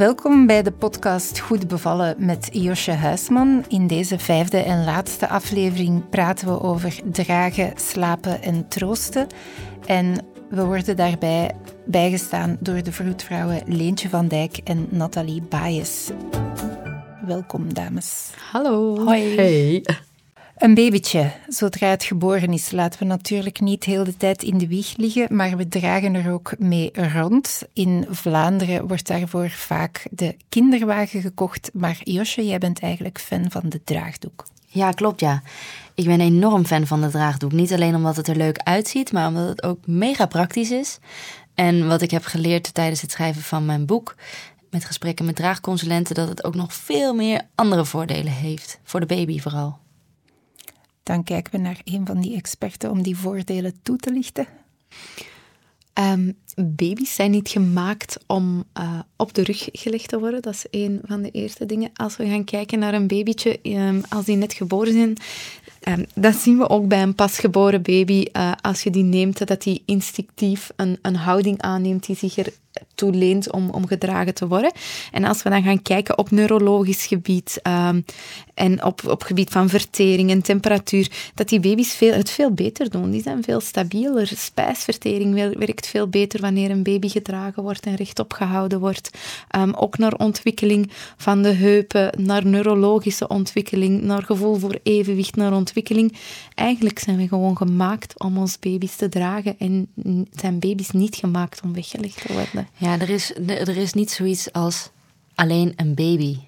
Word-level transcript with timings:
Welkom 0.00 0.46
bij 0.46 0.62
de 0.62 0.72
podcast 0.72 1.38
Goed 1.38 1.68
bevallen 1.68 2.14
met 2.18 2.48
Josje 2.52 2.90
Huisman. 2.92 3.64
In 3.68 3.86
deze 3.86 4.18
vijfde 4.18 4.58
en 4.58 4.84
laatste 4.84 5.28
aflevering 5.28 6.08
praten 6.08 6.48
we 6.48 6.60
over 6.60 7.00
dragen, 7.12 7.72
slapen 7.76 8.42
en 8.42 8.68
troosten. 8.68 9.26
En 9.86 10.26
we 10.50 10.64
worden 10.64 10.96
daarbij 10.96 11.54
bijgestaan 11.86 12.56
door 12.60 12.82
de 12.82 12.92
vroedvrouwen 12.92 13.62
Leentje 13.66 14.08
van 14.08 14.28
Dijk 14.28 14.60
en 14.64 14.86
Nathalie 14.90 15.42
Baes. 15.42 16.10
Welkom, 17.26 17.74
dames. 17.74 18.30
Hallo. 18.50 19.04
Hoi. 19.04 19.34
Hey. 19.36 19.84
Een 20.60 20.74
babytje, 20.74 21.32
zodra 21.48 21.88
het 21.88 22.04
geboren 22.04 22.52
is, 22.52 22.70
laten 22.70 22.98
we 22.98 23.04
natuurlijk 23.04 23.60
niet 23.60 23.84
heel 23.84 24.04
de 24.04 24.16
tijd 24.16 24.42
in 24.42 24.58
de 24.58 24.66
wieg 24.66 24.96
liggen, 24.96 25.36
maar 25.36 25.56
we 25.56 25.68
dragen 25.68 26.14
er 26.14 26.32
ook 26.32 26.52
mee 26.58 26.90
rond. 26.92 27.62
In 27.72 28.06
Vlaanderen 28.10 28.86
wordt 28.86 29.06
daarvoor 29.06 29.50
vaak 29.50 30.06
de 30.10 30.36
kinderwagen 30.48 31.20
gekocht, 31.20 31.70
maar 31.72 32.00
Josje, 32.04 32.46
jij 32.46 32.58
bent 32.58 32.80
eigenlijk 32.80 33.18
fan 33.20 33.50
van 33.50 33.62
de 33.64 33.80
draagdoek. 33.84 34.44
Ja, 34.66 34.90
klopt 34.90 35.20
ja. 35.20 35.42
Ik 35.94 36.04
ben 36.04 36.20
enorm 36.20 36.64
fan 36.66 36.86
van 36.86 37.00
de 37.00 37.08
draagdoek. 37.08 37.52
Niet 37.52 37.72
alleen 37.72 37.94
omdat 37.94 38.16
het 38.16 38.28
er 38.28 38.36
leuk 38.36 38.58
uitziet, 38.58 39.12
maar 39.12 39.28
omdat 39.28 39.48
het 39.48 39.62
ook 39.62 39.86
mega 39.86 40.26
praktisch 40.26 40.70
is. 40.70 40.98
En 41.54 41.88
wat 41.88 42.02
ik 42.02 42.10
heb 42.10 42.24
geleerd 42.24 42.74
tijdens 42.74 43.00
het 43.00 43.10
schrijven 43.10 43.42
van 43.42 43.64
mijn 43.64 43.86
boek, 43.86 44.14
met 44.70 44.84
gesprekken 44.84 45.24
met 45.24 45.36
draagconsulenten, 45.36 46.14
dat 46.14 46.28
het 46.28 46.44
ook 46.44 46.54
nog 46.54 46.74
veel 46.74 47.14
meer 47.14 47.42
andere 47.54 47.84
voordelen 47.84 48.32
heeft. 48.32 48.80
Voor 48.84 49.00
de 49.00 49.06
baby 49.06 49.40
vooral. 49.40 49.78
Dan 51.10 51.24
kijken 51.24 51.52
we 51.52 51.58
naar 51.58 51.80
een 51.84 52.06
van 52.06 52.20
die 52.20 52.36
experten 52.36 52.90
om 52.90 53.02
die 53.02 53.16
voordelen 53.16 53.74
toe 53.82 53.96
te 53.96 54.12
lichten. 54.12 54.46
Um, 55.94 56.36
baby's 56.56 57.14
zijn 57.14 57.30
niet 57.30 57.48
gemaakt 57.48 58.18
om 58.26 58.64
uh, 58.78 58.98
op 59.16 59.34
de 59.34 59.42
rug 59.42 59.68
gelegd 59.72 60.08
te 60.08 60.18
worden. 60.18 60.42
Dat 60.42 60.54
is 60.54 60.66
een 60.70 61.00
van 61.04 61.22
de 61.22 61.30
eerste 61.30 61.66
dingen. 61.66 61.90
Als 61.94 62.16
we 62.16 62.26
gaan 62.26 62.44
kijken 62.44 62.78
naar 62.78 62.94
een 62.94 63.06
babytje, 63.06 63.58
um, 63.62 64.02
als 64.08 64.24
die 64.24 64.36
net 64.36 64.52
geboren 64.52 64.92
zijn, 64.92 65.16
um, 65.98 66.06
dat 66.14 66.34
zien 66.34 66.58
we 66.58 66.68
ook 66.68 66.88
bij 66.88 67.02
een 67.02 67.14
pasgeboren 67.14 67.82
baby. 67.82 68.24
Uh, 68.32 68.52
als 68.60 68.82
je 68.82 68.90
die 68.90 69.04
neemt, 69.04 69.46
dat 69.46 69.62
die 69.62 69.82
instinctief 69.86 70.70
een, 70.76 70.98
een 71.02 71.16
houding 71.16 71.60
aanneemt 71.60 72.06
die 72.06 72.16
zich 72.16 72.36
er 72.36 72.52
toeleent 72.94 73.52
om, 73.52 73.70
om 73.70 73.86
gedragen 73.86 74.34
te 74.34 74.48
worden. 74.48 74.72
En 75.12 75.24
als 75.24 75.42
we 75.42 75.50
dan 75.50 75.62
gaan 75.62 75.82
kijken 75.82 76.18
op 76.18 76.30
neurologisch 76.30 77.06
gebied 77.06 77.60
um, 77.62 78.04
en 78.54 78.84
op, 78.84 79.06
op 79.08 79.22
gebied 79.22 79.50
van 79.50 79.68
vertering 79.68 80.30
en 80.30 80.42
temperatuur, 80.42 81.10
dat 81.34 81.48
die 81.48 81.60
baby's 81.60 81.94
veel, 81.94 82.12
het 82.12 82.30
veel 82.30 82.52
beter 82.52 82.90
doen. 82.90 83.10
Die 83.10 83.22
zijn 83.22 83.42
veel 83.42 83.60
stabieler. 83.60 84.26
Spijsvertering 84.26 85.34
werkt 85.58 85.86
veel 85.86 86.08
beter 86.08 86.40
wanneer 86.40 86.70
een 86.70 86.82
baby 86.82 87.08
gedragen 87.08 87.62
wordt 87.62 87.86
en 87.86 87.94
rechtop 87.94 88.32
gehouden 88.32 88.80
wordt. 88.80 89.10
Um, 89.56 89.74
ook 89.74 89.98
naar 89.98 90.14
ontwikkeling 90.14 90.90
van 91.16 91.42
de 91.42 91.52
heupen, 91.52 92.12
naar 92.18 92.46
neurologische 92.46 93.28
ontwikkeling, 93.28 94.02
naar 94.02 94.22
gevoel 94.22 94.56
voor 94.56 94.78
evenwicht, 94.82 95.36
naar 95.36 95.52
ontwikkeling. 95.52 96.16
Eigenlijk 96.54 96.98
zijn 96.98 97.16
we 97.16 97.28
gewoon 97.28 97.56
gemaakt 97.56 98.18
om 98.22 98.38
ons 98.38 98.58
baby's 98.58 98.96
te 98.96 99.08
dragen 99.08 99.54
en 99.58 99.88
zijn 100.30 100.58
baby's 100.58 100.90
niet 100.90 101.16
gemaakt 101.16 101.60
om 101.64 101.74
weggelegd 101.74 102.26
te 102.26 102.32
worden. 102.32 102.68
Ja, 102.76 102.98
er 103.00 103.10
is, 103.10 103.34
er 103.46 103.76
is 103.76 103.92
niet 103.92 104.10
zoiets 104.10 104.52
als 104.52 104.90
alleen 105.34 105.72
een 105.76 105.94
baby. 105.94 106.38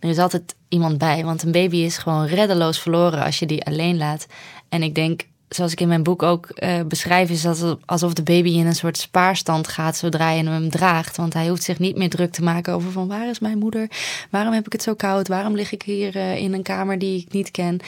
Er 0.00 0.08
is 0.08 0.18
altijd 0.18 0.54
iemand 0.68 0.98
bij, 0.98 1.24
want 1.24 1.42
een 1.42 1.52
baby 1.52 1.76
is 1.76 1.98
gewoon 1.98 2.26
reddeloos 2.26 2.80
verloren 2.80 3.24
als 3.24 3.38
je 3.38 3.46
die 3.46 3.64
alleen 3.64 3.96
laat. 3.96 4.26
En 4.68 4.82
ik 4.82 4.94
denk, 4.94 5.26
zoals 5.48 5.72
ik 5.72 5.80
in 5.80 5.88
mijn 5.88 6.02
boek 6.02 6.22
ook 6.22 6.48
uh, 6.54 6.82
beschrijf, 6.88 7.30
is 7.30 7.42
dat 7.42 7.78
alsof 7.84 8.12
de 8.12 8.22
baby 8.22 8.48
in 8.48 8.66
een 8.66 8.74
soort 8.74 8.98
spaarstand 8.98 9.68
gaat 9.68 9.96
zodra 9.96 10.30
je 10.30 10.44
hem 10.44 10.70
draagt. 10.70 11.16
Want 11.16 11.32
hij 11.32 11.48
hoeft 11.48 11.62
zich 11.62 11.78
niet 11.78 11.96
meer 11.96 12.10
druk 12.10 12.32
te 12.32 12.42
maken 12.42 12.72
over 12.72 12.92
van 12.92 13.08
waar 13.08 13.28
is 13.28 13.38
mijn 13.38 13.58
moeder? 13.58 13.90
Waarom 14.30 14.52
heb 14.52 14.66
ik 14.66 14.72
het 14.72 14.82
zo 14.82 14.94
koud? 14.94 15.28
Waarom 15.28 15.54
lig 15.54 15.72
ik 15.72 15.82
hier 15.82 16.16
uh, 16.16 16.36
in 16.36 16.52
een 16.52 16.62
kamer 16.62 16.98
die 16.98 17.20
ik 17.20 17.32
niet 17.32 17.50
ken? 17.50 17.80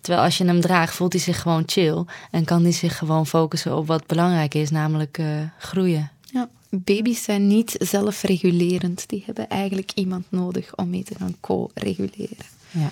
Terwijl 0.00 0.24
als 0.24 0.38
je 0.38 0.44
hem 0.44 0.60
draagt, 0.60 0.94
voelt 0.94 1.12
hij 1.12 1.22
zich 1.22 1.40
gewoon 1.40 1.62
chill. 1.66 2.04
En 2.30 2.44
kan 2.44 2.62
hij 2.62 2.72
zich 2.72 2.98
gewoon 2.98 3.26
focussen 3.26 3.76
op 3.76 3.86
wat 3.86 4.06
belangrijk 4.06 4.54
is, 4.54 4.70
namelijk 4.70 5.18
uh, 5.18 5.26
groeien. 5.58 6.10
Ja, 6.20 6.48
baby's 6.78 7.22
zijn 7.22 7.46
niet 7.46 7.76
zelfregulerend. 7.78 9.08
Die 9.08 9.22
hebben 9.26 9.48
eigenlijk 9.48 9.92
iemand 9.94 10.26
nodig 10.28 10.76
om 10.76 10.90
mee 10.90 11.02
te 11.02 11.14
gaan 11.14 11.36
co-reguleren. 11.40 12.46
Ja. 12.70 12.90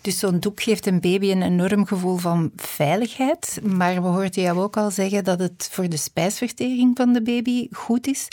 Dus 0.00 0.18
zo'n 0.18 0.40
doek 0.40 0.62
geeft 0.62 0.86
een 0.86 1.00
baby 1.00 1.30
een 1.30 1.42
enorm 1.42 1.86
gevoel 1.86 2.16
van 2.16 2.50
veiligheid. 2.56 3.60
Maar 3.62 4.02
we 4.02 4.08
hoorden 4.08 4.42
jou 4.42 4.58
ook 4.58 4.76
al 4.76 4.90
zeggen 4.90 5.24
dat 5.24 5.38
het 5.38 5.68
voor 5.72 5.88
de 5.88 5.96
spijsvertering 5.96 6.96
van 6.96 7.12
de 7.12 7.22
baby 7.22 7.68
goed 7.70 8.06
is. 8.06 8.28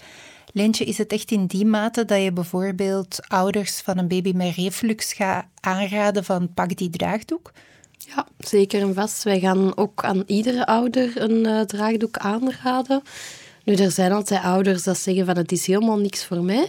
Leentje, 0.53 0.85
is 0.85 0.97
het 0.97 1.11
echt 1.11 1.31
in 1.31 1.45
die 1.45 1.65
mate 1.65 2.05
dat 2.05 2.21
je 2.23 2.31
bijvoorbeeld 2.31 3.19
ouders 3.27 3.79
van 3.79 3.97
een 3.97 4.07
baby 4.07 4.31
met 4.35 4.55
reflux 4.55 5.13
gaat 5.13 5.45
aanraden 5.59 6.23
van 6.23 6.53
pak 6.53 6.77
die 6.77 6.89
draagdoek? 6.89 7.51
Ja, 7.97 8.27
zeker 8.39 8.81
en 8.81 8.93
vast. 8.93 9.23
Wij 9.23 9.39
gaan 9.39 9.77
ook 9.77 10.03
aan 10.03 10.23
iedere 10.25 10.65
ouder 10.65 11.21
een 11.21 11.45
uh, 11.45 11.61
draagdoek 11.61 12.17
aanraden. 12.17 13.01
Nu, 13.63 13.73
er 13.73 13.91
zijn 13.91 14.11
altijd 14.11 14.43
ouders 14.43 14.83
dat 14.83 14.97
zeggen 14.97 15.25
van 15.25 15.37
het 15.37 15.51
is 15.51 15.67
helemaal 15.67 15.97
niks 15.97 16.25
voor 16.25 16.43
mij. 16.43 16.67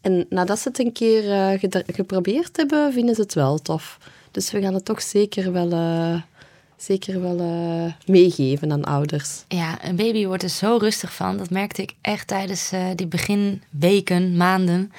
En 0.00 0.26
nadat 0.28 0.58
ze 0.58 0.68
het 0.68 0.78
een 0.78 0.92
keer 0.92 1.24
uh, 1.24 1.82
geprobeerd 1.86 2.56
hebben, 2.56 2.92
vinden 2.92 3.14
ze 3.14 3.20
het 3.20 3.34
wel 3.34 3.58
tof. 3.58 3.98
Dus 4.30 4.50
we 4.50 4.60
gaan 4.60 4.74
het 4.74 4.84
toch 4.84 5.02
zeker 5.02 5.52
wel, 5.52 5.72
uh, 5.72 6.20
zeker 6.76 7.20
wel 7.20 7.40
uh, 7.40 7.92
meegeven 8.06 8.72
aan 8.72 8.84
ouders. 8.84 9.44
Ja, 9.48 9.84
een 9.84 9.96
baby 9.96 10.26
wordt 10.26 10.42
er 10.42 10.48
zo 10.48 10.76
rustig 10.76 11.14
van. 11.14 11.36
Dat 11.36 11.50
merkte 11.50 11.82
ik 11.82 11.94
echt 12.00 12.26
tijdens 12.26 12.70
die 12.94 13.06
beginweken, 13.06 14.36
maanden. 14.36 14.92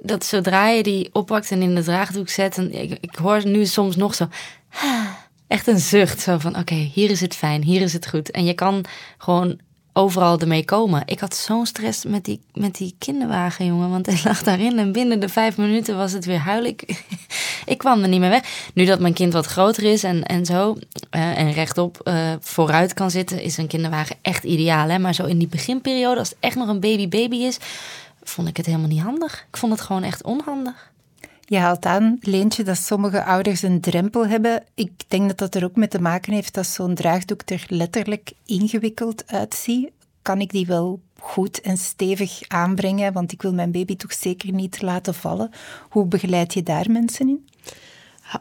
Dat 0.00 0.24
zodra 0.24 0.68
je 0.68 0.82
die 0.82 1.08
oppakt 1.12 1.50
en 1.50 1.62
in 1.62 1.74
de 1.74 1.82
draagdoek 1.82 2.28
zet... 2.28 2.58
En 2.58 2.72
ik, 3.00 3.14
hoor 3.14 3.46
nu 3.46 3.66
soms 3.66 3.96
nog 3.96 4.14
zo... 4.14 4.28
Echt 5.46 5.66
een 5.66 5.78
zucht, 5.78 6.20
zo 6.20 6.38
van 6.38 6.58
oké, 6.58 6.74
hier 6.74 7.10
is 7.10 7.20
het 7.20 7.34
fijn, 7.34 7.62
hier 7.62 7.80
is 7.80 7.92
het 7.92 8.08
goed. 8.08 8.30
En 8.30 8.44
je 8.44 8.54
kan 8.54 8.84
gewoon 9.18 9.58
overal 9.96 10.38
ermee 10.38 10.64
komen. 10.64 11.02
Ik 11.04 11.20
had 11.20 11.36
zo'n 11.36 11.66
stress 11.66 12.04
met 12.04 12.24
die, 12.24 12.40
met 12.52 12.76
die 12.76 12.94
kinderwagen, 12.98 13.66
jongen. 13.66 13.90
Want 13.90 14.06
hij 14.06 14.20
lag 14.24 14.42
daarin 14.42 14.78
en 14.78 14.92
binnen 14.92 15.20
de 15.20 15.28
vijf 15.28 15.56
minuten 15.56 15.96
was 15.96 16.12
het 16.12 16.24
weer 16.24 16.38
huilen. 16.38 16.74
Ik, 17.66 17.78
kwam 17.78 18.02
er 18.02 18.08
niet 18.08 18.20
meer 18.20 18.30
weg. 18.30 18.70
Nu 18.74 18.84
dat 18.84 19.00
mijn 19.00 19.14
kind 19.14 19.32
wat 19.32 19.46
groter 19.46 19.82
is 19.84 20.04
en, 20.04 20.22
en 20.22 20.46
zo, 20.46 20.76
uh, 21.10 21.38
en 21.38 21.52
rechtop 21.52 22.00
uh, 22.04 22.32
vooruit 22.40 22.94
kan 22.94 23.10
zitten, 23.10 23.42
is 23.42 23.56
een 23.56 23.66
kinderwagen 23.66 24.16
echt 24.22 24.44
ideaal. 24.44 24.88
Hè? 24.88 24.98
Maar 24.98 25.14
zo 25.14 25.24
in 25.24 25.38
die 25.38 25.48
beginperiode, 25.48 26.18
als 26.18 26.28
het 26.28 26.38
echt 26.40 26.56
nog 26.56 26.68
een 26.68 26.80
baby-baby 26.80 27.36
is, 27.36 27.58
vond 28.22 28.48
ik 28.48 28.56
het 28.56 28.66
helemaal 28.66 28.88
niet 28.88 29.02
handig. 29.02 29.46
Ik 29.50 29.56
vond 29.56 29.72
het 29.72 29.80
gewoon 29.80 30.02
echt 30.02 30.22
onhandig. 30.22 30.92
Je 31.54 31.60
haalt 31.60 31.86
aan, 31.86 32.18
Leentje, 32.20 32.62
dat 32.62 32.76
sommige 32.76 33.24
ouders 33.24 33.62
een 33.62 33.80
drempel 33.80 34.26
hebben. 34.26 34.62
Ik 34.74 34.90
denk 35.08 35.28
dat 35.28 35.38
dat 35.38 35.54
er 35.54 35.64
ook 35.64 35.76
mee 35.76 35.88
te 35.88 36.00
maken 36.00 36.32
heeft 36.32 36.54
dat 36.54 36.66
zo'n 36.66 36.94
draagdoek 36.94 37.40
er 37.44 37.64
letterlijk 37.68 38.32
ingewikkeld 38.46 39.26
uitziet. 39.26 39.90
Kan 40.22 40.40
ik 40.40 40.50
die 40.50 40.66
wel 40.66 41.00
goed 41.18 41.60
en 41.60 41.76
stevig 41.76 42.40
aanbrengen? 42.48 43.12
Want 43.12 43.32
ik 43.32 43.42
wil 43.42 43.52
mijn 43.52 43.70
baby 43.70 43.96
toch 43.96 44.12
zeker 44.12 44.52
niet 44.52 44.82
laten 44.82 45.14
vallen. 45.14 45.50
Hoe 45.88 46.06
begeleid 46.06 46.54
je 46.54 46.62
daar 46.62 46.90
mensen 46.90 47.28
in? 47.28 47.46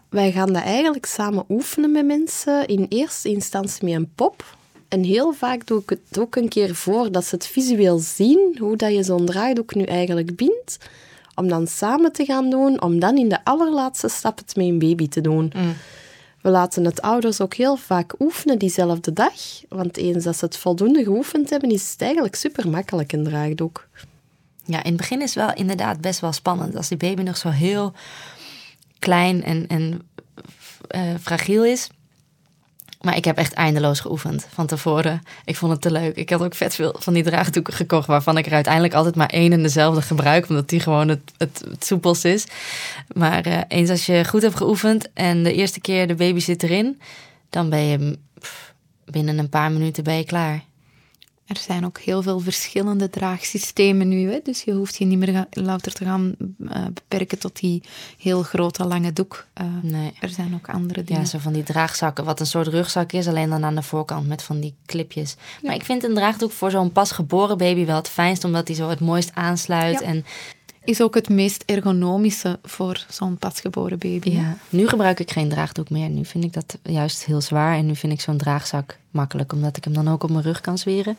Wij 0.10 0.32
gaan 0.32 0.54
dat 0.54 0.64
eigenlijk 0.64 1.06
samen 1.06 1.46
oefenen 1.50 1.92
met 1.92 2.06
mensen. 2.06 2.68
In 2.68 2.86
eerste 2.90 3.30
instantie 3.30 3.86
met 3.86 3.94
een 3.94 4.12
pop. 4.16 4.58
En 4.88 5.04
heel 5.04 5.34
vaak 5.34 5.68
doe 5.68 5.82
ik 5.82 5.90
het 5.90 6.20
ook 6.20 6.36
een 6.36 6.50
keer 6.50 6.76
voor 6.76 7.12
dat 7.12 7.26
ze 7.26 7.36
het 7.36 7.48
visueel 7.48 8.00
zien, 8.00 8.58
hoe 8.60 8.76
dat 8.76 8.94
je 8.94 9.04
zo'n 9.04 9.26
draagdoek 9.26 9.76
nu 9.76 9.84
eigenlijk 9.84 10.36
bindt 10.36 10.78
om 11.36 11.48
dan 11.48 11.68
samen 11.68 12.12
te 12.12 12.26
gaan 12.26 12.50
doen, 12.50 12.82
om 12.82 13.00
dan 13.00 13.18
in 13.18 13.30
de 13.30 13.44
allerlaatste 13.44 14.08
stap 14.08 14.38
het 14.38 14.56
met 14.56 14.66
een 14.66 14.80
baby 14.80 15.08
te 15.08 15.22
doen. 15.22 15.52
Mm. 15.56 15.74
We 16.42 16.50
laten 16.50 16.86
het 16.86 17.02
ouders 17.02 17.42
ook 17.42 17.54
heel 17.54 17.76
vaak 17.76 18.16
oefenen 18.20 18.60
diezelfde 18.60 19.14
dag, 19.14 19.34
want 19.70 19.98
eens 19.98 20.24
dat 20.24 20.38
ze 20.38 20.46
het 20.46 20.58
voldoende 20.58 21.04
geoefend 21.04 21.50
hebben, 21.50 21.72
is 21.72 21.92
het 21.92 22.02
eigenlijk 22.02 22.36
super 22.36 22.70
makkelijk 22.70 23.12
een 23.12 23.24
draagdoek. 23.24 23.88
Ja, 24.66 24.84
in 24.84 24.92
het 24.92 24.98
begin 24.98 25.22
is 25.22 25.36
het 25.36 25.46
wel 25.46 25.56
inderdaad 25.56 26.02
best 26.02 26.20
wel 26.20 26.32
spannend. 26.32 26.76
Als 26.76 26.88
die 26.88 26.98
baby 26.98 27.22
nog 27.22 27.38
zo 27.38 27.50
heel 27.50 27.94
klein 29.00 29.44
en, 29.44 29.68
en 29.68 30.02
uh, 30.96 31.02
fragiel 31.22 31.66
is, 31.66 31.90
maar 33.04 33.16
ik 33.16 33.26
heb 33.26 33.38
echt 33.38 33.54
eindeloos 33.54 34.00
geoefend 34.00 34.48
van 34.54 34.66
tevoren. 34.66 35.22
Ik 35.46 35.56
vond 35.56 35.72
het 35.72 35.82
te 35.82 35.92
leuk. 35.92 36.16
Ik 36.16 36.30
had 36.30 36.42
ook 36.42 36.56
vet 36.56 36.76
veel 36.76 36.96
van 37.00 37.14
die 37.14 37.24
draagdoeken 37.24 37.74
gekocht, 37.74 38.08
waarvan 38.08 38.38
ik 38.38 38.46
er 38.46 38.54
uiteindelijk 38.54 38.94
altijd 38.94 39.16
maar 39.16 39.30
één 39.30 39.52
en 39.52 39.62
dezelfde 39.62 40.02
gebruik, 40.02 40.50
omdat 40.50 40.70
die 40.70 40.80
gewoon 40.80 41.08
het, 41.08 41.32
het, 41.38 41.64
het 41.70 42.24
is. 42.24 42.46
Maar 43.14 43.48
uh, 43.48 43.58
eens 43.68 43.90
als 43.90 44.06
je 44.06 44.26
goed 44.26 44.42
hebt 44.42 44.56
geoefend 44.56 45.14
en 45.14 45.44
de 45.44 45.54
eerste 45.54 45.82
keer 45.82 46.08
de 46.08 46.16
baby 46.16 46.40
zit 46.40 46.64
erin, 46.64 47.02
dan 47.50 47.70
ben 47.70 47.84
je 47.84 48.18
binnen 49.06 49.38
een 49.38 49.50
paar 49.50 49.72
minuten 49.72 50.04
ben 50.04 50.18
je 50.18 50.26
klaar. 50.26 50.64
Er 51.46 51.58
zijn 51.58 51.86
ook 51.86 52.00
heel 52.00 52.22
veel 52.22 52.40
verschillende 52.40 53.10
draagsystemen 53.10 54.08
nu. 54.08 54.32
Hè? 54.32 54.40
Dus 54.44 54.64
je 54.64 54.72
hoeft 54.72 54.96
je 54.96 55.06
niet 55.06 55.18
meer 55.18 55.46
louter 55.50 55.94
te 55.94 56.06
gaan 56.06 56.36
uh, 56.60 56.86
beperken 56.94 57.40
tot 57.40 57.60
die 57.60 57.84
heel 58.18 58.44
grote 58.44 58.86
lange 58.86 59.14
doek. 59.14 59.46
Uh, 59.62 59.68
nee. 59.82 60.14
Er 60.20 60.30
zijn 60.30 60.54
ook 60.54 60.70
andere 60.70 61.04
dingen. 61.04 61.22
Ja, 61.22 61.28
zo 61.28 61.38
van 61.38 61.54
die 61.54 61.64
draagzakken, 61.64 62.26
wat 62.26 62.40
een 62.40 62.46
soort 62.46 62.68
rugzak 62.68 63.12
is, 63.12 63.28
alleen 63.28 63.50
dan 63.50 63.66
aan 63.66 63.76
de 63.76 63.82
voorkant 63.82 64.28
met 64.28 64.44
van 64.44 64.60
die 64.60 64.76
clipjes. 64.86 65.36
Maar 65.62 65.76
ik 65.76 65.84
vind 65.84 66.04
een 66.04 66.14
draagdoek 66.14 66.52
voor 66.52 66.72
zo'n 66.72 66.92
pasgeboren 66.92 67.58
baby 67.58 67.86
wel 67.86 67.96
het 67.96 68.10
fijnst, 68.10 68.44
omdat 68.44 68.68
hij 68.68 68.76
zo 68.76 68.90
het 68.90 69.00
mooist 69.00 69.32
aansluit. 69.34 70.00
Ja. 70.00 70.06
En 70.06 70.26
is 70.86 71.02
ook 71.02 71.16
het 71.16 71.30
meest 71.30 71.64
ergonomische 71.66 72.60
voor 72.64 73.06
zo'n 73.10 73.38
pasgeboren 73.38 73.98
baby. 73.98 74.30
Ja. 74.30 74.58
Nu 74.70 74.88
gebruik 74.88 75.20
ik 75.20 75.32
geen 75.32 75.50
draagdoek 75.50 75.90
meer. 75.90 76.10
Nu 76.10 76.26
vind 76.26 76.44
ik 76.44 76.54
dat 76.54 76.78
juist 76.84 77.26
heel 77.26 77.42
zwaar. 77.42 77.78
En 77.78 77.86
nu 77.86 77.96
vind 77.96 78.14
ik 78.14 78.22
zo'n 78.22 78.38
draagzak 78.38 78.98
makkelijk, 79.12 79.54
omdat 79.54 79.78
ik 79.78 79.84
hem 79.84 79.94
dan 79.94 80.08
ook 80.08 80.24
op 80.24 80.30
mijn 80.30 80.44
rug 80.44 80.62
kan 80.62 80.78
zweren. 80.78 81.18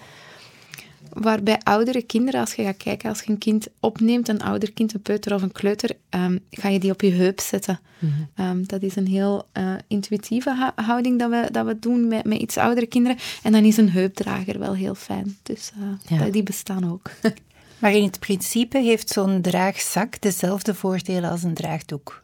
Waarbij 1.12 1.60
oudere 1.62 2.02
kinderen, 2.02 2.40
als 2.40 2.54
je 2.54 2.62
gaat 2.64 2.76
kijken, 2.76 3.08
als 3.08 3.22
je 3.22 3.30
een 3.30 3.38
kind 3.38 3.66
opneemt, 3.80 4.28
een 4.28 4.42
ouder 4.42 4.72
kind, 4.72 4.94
een 4.94 5.02
peuter 5.02 5.34
of 5.34 5.42
een 5.42 5.52
kleuter, 5.52 5.90
ehm, 6.08 6.38
ga 6.50 6.68
je 6.68 6.78
die 6.78 6.90
op 6.90 7.00
je 7.00 7.10
heup 7.12 7.40
zetten. 7.40 7.80
Mhm. 7.98 8.12
Ehm, 8.34 8.62
dat 8.66 8.82
is 8.82 8.96
een 8.96 9.06
heel 9.06 9.46
eh, 9.52 9.72
intuïtieve 9.88 10.72
houding 10.74 11.18
dat 11.18 11.30
we, 11.30 11.48
dat 11.52 11.66
we 11.66 11.78
doen 11.78 12.08
met, 12.08 12.24
met 12.24 12.38
iets 12.38 12.56
oudere 12.56 12.86
kinderen. 12.86 13.18
En 13.42 13.52
dan 13.52 13.64
is 13.64 13.76
een 13.76 13.90
heupdrager 13.90 14.58
wel 14.58 14.74
heel 14.74 14.94
fijn. 14.94 15.36
Dus 15.42 15.70
eh, 16.08 16.18
Ja. 16.18 16.24
die 16.30 16.42
bestaan 16.42 16.90
ook. 16.92 17.10
Maar 17.84 17.92
in 17.92 18.02
het 18.02 18.18
principe 18.18 18.78
heeft 18.78 19.08
zo'n 19.08 19.40
draagzak 19.40 20.20
dezelfde 20.20 20.74
voordelen 20.74 21.30
als 21.30 21.42
een 21.42 21.54
draagdoek. 21.54 22.22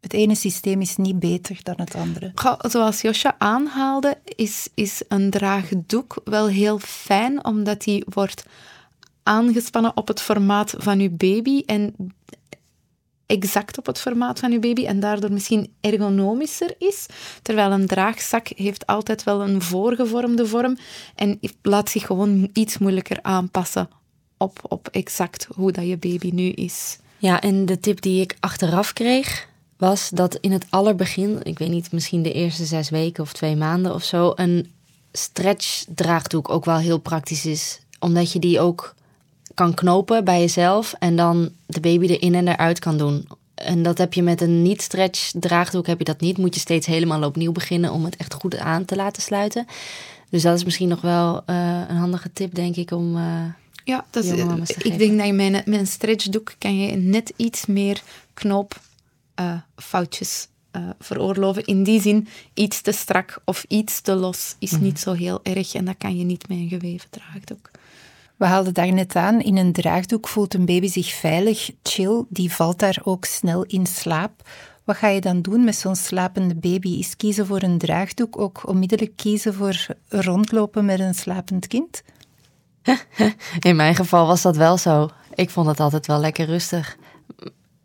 Het 0.00 0.12
ene 0.12 0.34
systeem 0.34 0.80
is 0.80 0.96
niet 0.96 1.18
beter 1.18 1.60
dan 1.62 1.74
het 1.78 1.94
andere. 1.94 2.32
Zoals 2.58 3.00
Josja 3.00 3.34
aanhaalde, 3.38 4.18
is, 4.24 4.68
is 4.74 5.02
een 5.08 5.30
draagdoek 5.30 6.20
wel 6.24 6.48
heel 6.48 6.78
fijn, 6.78 7.44
omdat 7.44 7.82
die 7.82 8.04
wordt 8.08 8.44
aangespannen 9.22 9.96
op 9.96 10.08
het 10.08 10.20
formaat 10.20 10.74
van 10.78 11.00
uw 11.00 11.16
baby 11.16 11.62
en 11.66 11.94
exact 13.26 13.78
op 13.78 13.86
het 13.86 14.00
formaat 14.00 14.38
van 14.38 14.52
uw 14.52 14.60
baby 14.60 14.86
en 14.86 15.00
daardoor 15.00 15.32
misschien 15.32 15.74
ergonomischer 15.80 16.74
is. 16.78 17.06
Terwijl 17.42 17.70
een 17.70 17.86
draagzak 17.86 18.48
heeft 18.48 18.86
altijd 18.86 19.22
wel 19.22 19.42
een 19.42 19.62
voorgevormde 19.62 20.46
vorm 20.46 20.76
en 21.14 21.40
laat 21.62 21.90
zich 21.90 22.06
gewoon 22.06 22.50
iets 22.52 22.78
moeilijker 22.78 23.18
aanpassen 23.22 23.97
op, 24.38 24.58
op 24.62 24.88
exact 24.92 25.46
hoe 25.54 25.72
dat 25.72 25.86
je 25.86 25.96
baby 25.96 26.30
nu 26.32 26.48
is. 26.50 26.98
Ja, 27.18 27.40
en 27.40 27.66
de 27.66 27.80
tip 27.80 28.00
die 28.00 28.20
ik 28.20 28.36
achteraf 28.40 28.92
kreeg 28.92 29.48
was 29.76 30.10
dat 30.10 30.38
in 30.40 30.52
het 30.52 30.66
allerbegin, 30.68 31.40
ik 31.42 31.58
weet 31.58 31.68
niet, 31.70 31.92
misschien 31.92 32.22
de 32.22 32.32
eerste 32.32 32.64
zes 32.64 32.90
weken 32.90 33.22
of 33.22 33.32
twee 33.32 33.56
maanden 33.56 33.94
of 33.94 34.04
zo, 34.04 34.32
een 34.34 34.70
stretch 35.12 35.84
draagdoek 35.94 36.48
ook 36.48 36.64
wel 36.64 36.76
heel 36.76 36.98
praktisch 36.98 37.46
is. 37.46 37.80
Omdat 37.98 38.32
je 38.32 38.38
die 38.38 38.60
ook 38.60 38.94
kan 39.54 39.74
knopen 39.74 40.24
bij 40.24 40.40
jezelf 40.40 40.94
en 40.98 41.16
dan 41.16 41.50
de 41.66 41.80
baby 41.80 42.06
erin 42.06 42.34
en 42.34 42.48
eruit 42.48 42.78
kan 42.78 42.98
doen. 42.98 43.28
En 43.54 43.82
dat 43.82 43.98
heb 43.98 44.14
je 44.14 44.22
met 44.22 44.40
een 44.40 44.62
niet-stretch 44.62 45.30
draagdoek, 45.34 45.86
heb 45.86 45.98
je 45.98 46.04
dat 46.04 46.20
niet. 46.20 46.38
Moet 46.38 46.54
je 46.54 46.60
steeds 46.60 46.86
helemaal 46.86 47.22
opnieuw 47.22 47.52
beginnen 47.52 47.92
om 47.92 48.04
het 48.04 48.16
echt 48.16 48.34
goed 48.34 48.58
aan 48.58 48.84
te 48.84 48.96
laten 48.96 49.22
sluiten. 49.22 49.66
Dus 50.30 50.42
dat 50.42 50.56
is 50.56 50.64
misschien 50.64 50.88
nog 50.88 51.00
wel 51.00 51.42
eh, 51.46 51.80
een 51.88 51.96
handige 51.96 52.32
tip, 52.32 52.54
denk 52.54 52.76
ik, 52.76 52.90
om... 52.90 53.16
eh, 53.16 53.22
Ja, 53.88 54.04
dat 54.10 54.24
is, 54.24 54.30
te 54.30 54.36
ik 54.82 54.98
denk 54.98 55.16
dat 55.18 55.26
je 55.26 55.32
met 55.32 55.66
een, 55.66 55.86
stretchdoek 55.86 56.54
kan 56.58 56.78
je 56.78 56.96
net 56.96 57.32
iets 57.36 57.66
meer 57.66 58.02
knoopfoutjes 58.34 60.48
eh 60.70 60.82
veroorloven. 60.98 61.64
In 61.64 61.82
die 61.82 62.00
zin, 62.00 62.28
iets 62.54 62.80
te 62.80 62.92
strak 62.92 63.40
of 63.44 63.64
iets 63.68 64.00
te 64.00 64.14
los 64.14 64.54
is 64.58 64.70
Mhm. 64.70 64.82
niet 64.82 65.00
zo 65.00 65.12
heel 65.12 65.40
erg 65.42 65.74
en 65.74 65.84
dat 65.84 65.94
kan 65.98 66.16
je 66.18 66.24
niet 66.24 66.48
met 66.48 66.58
een 66.58 66.68
geweven 66.68 67.10
draagdoek. 67.10 67.70
We 68.36 68.44
haalden 68.46 68.74
daar 68.74 68.92
net 68.92 69.16
aan, 69.16 69.40
in 69.40 69.56
een 69.56 69.72
draagdoek 69.72 70.28
voelt 70.28 70.54
een 70.54 70.64
baby 70.66 70.88
zich 70.88 71.12
veilig, 71.12 71.70
chill, 71.82 72.24
die 72.28 72.52
valt 72.52 72.78
daar 72.78 73.00
ook 73.04 73.24
snel 73.24 73.64
in 73.64 73.86
slaap. 73.86 74.48
Wat 74.84 74.96
ga 74.96 75.08
je 75.08 75.20
dan 75.20 75.42
doen 75.42 75.64
met 75.64 75.76
zo'n 75.76 75.96
slapende 75.96 76.54
baby? 76.54 76.98
Is 76.98 77.16
kiezen 77.16 77.46
voor 77.46 77.62
een 77.62 77.78
draagdoek 77.78 78.38
ook 78.38 78.68
onmiddellijk 78.68 79.12
kiezen 79.16 79.54
voor 79.54 79.86
rondlopen 80.08 80.84
met 80.84 81.00
een 81.00 81.14
slapend 81.14 81.66
kind? 81.66 82.02
In 83.68 83.76
mijn 83.76 83.94
geval 83.94 84.26
was 84.26 84.42
dat 84.42 84.56
wel 84.56 84.76
zo. 84.78 85.08
Ik 85.34 85.50
vond 85.50 85.66
het 85.66 85.80
altijd 85.80 86.06
wel 86.06 86.20
lekker 86.20 86.46
rustig. 86.46 86.96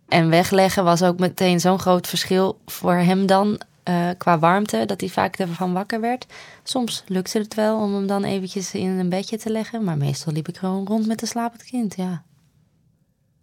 En 0.07 0.29
wegleggen 0.29 0.83
was 0.83 1.03
ook 1.03 1.19
meteen 1.19 1.59
zo'n 1.59 1.79
groot 1.79 2.07
verschil 2.07 2.59
voor 2.65 2.93
hem 2.93 3.25
dan. 3.25 3.61
eh, 3.83 4.09
qua 4.17 4.39
warmte, 4.39 4.85
dat 4.85 4.99
hij 4.99 5.09
vaak 5.09 5.37
ervan 5.37 5.73
wakker 5.73 6.01
werd. 6.01 6.25
Soms 6.63 7.03
lukte 7.07 7.37
het 7.37 7.53
wel 7.53 7.79
om 7.79 7.93
hem 7.93 8.07
dan 8.07 8.23
eventjes 8.23 8.73
in 8.73 8.87
een 8.89 9.09
bedje 9.09 9.37
te 9.37 9.49
leggen. 9.49 9.83
Maar 9.83 9.97
meestal 9.97 10.33
liep 10.33 10.47
ik 10.47 10.57
gewoon 10.57 10.87
rond 10.87 11.07
met 11.07 11.21
een 11.21 11.27
slapend 11.27 11.63
kind, 11.63 11.95
ja. 11.95 12.23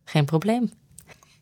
Geen 0.04 0.24
probleem. 0.24 0.72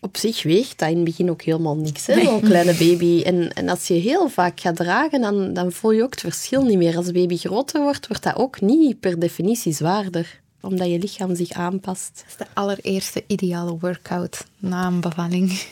Op 0.01 0.17
zich 0.17 0.43
weegt 0.43 0.79
dat 0.79 0.89
in 0.89 0.95
het 0.95 1.05
begin 1.05 1.31
ook 1.31 1.43
helemaal 1.43 1.77
niks, 1.77 2.07
hè, 2.07 2.25
zo'n 2.25 2.41
kleine 2.41 2.75
baby. 2.75 3.23
En, 3.23 3.53
en 3.53 3.69
als 3.69 3.87
je 3.87 3.95
heel 3.95 4.29
vaak 4.29 4.61
gaat 4.61 4.77
dragen, 4.77 5.21
dan, 5.21 5.53
dan 5.53 5.73
voel 5.73 5.91
je 5.91 6.03
ook 6.03 6.11
het 6.11 6.21
verschil 6.21 6.63
niet 6.63 6.79
meer. 6.79 6.97
Als 6.97 7.07
de 7.07 7.13
baby 7.13 7.37
groter 7.37 7.83
wordt, 7.83 8.07
wordt 8.07 8.23
dat 8.23 8.37
ook 8.37 8.61
niet 8.61 9.01
per 9.01 9.19
definitie 9.19 9.73
zwaarder. 9.73 10.41
Omdat 10.61 10.89
je 10.89 10.99
lichaam 10.99 11.35
zich 11.35 11.51
aanpast. 11.51 12.11
Dat 12.15 12.27
is 12.29 12.37
de 12.37 12.47
allereerste 12.55 13.25
ideale 13.27 13.79
workout 13.79 14.47
na 14.59 14.87
een 14.87 15.01
bevalling. 15.01 15.63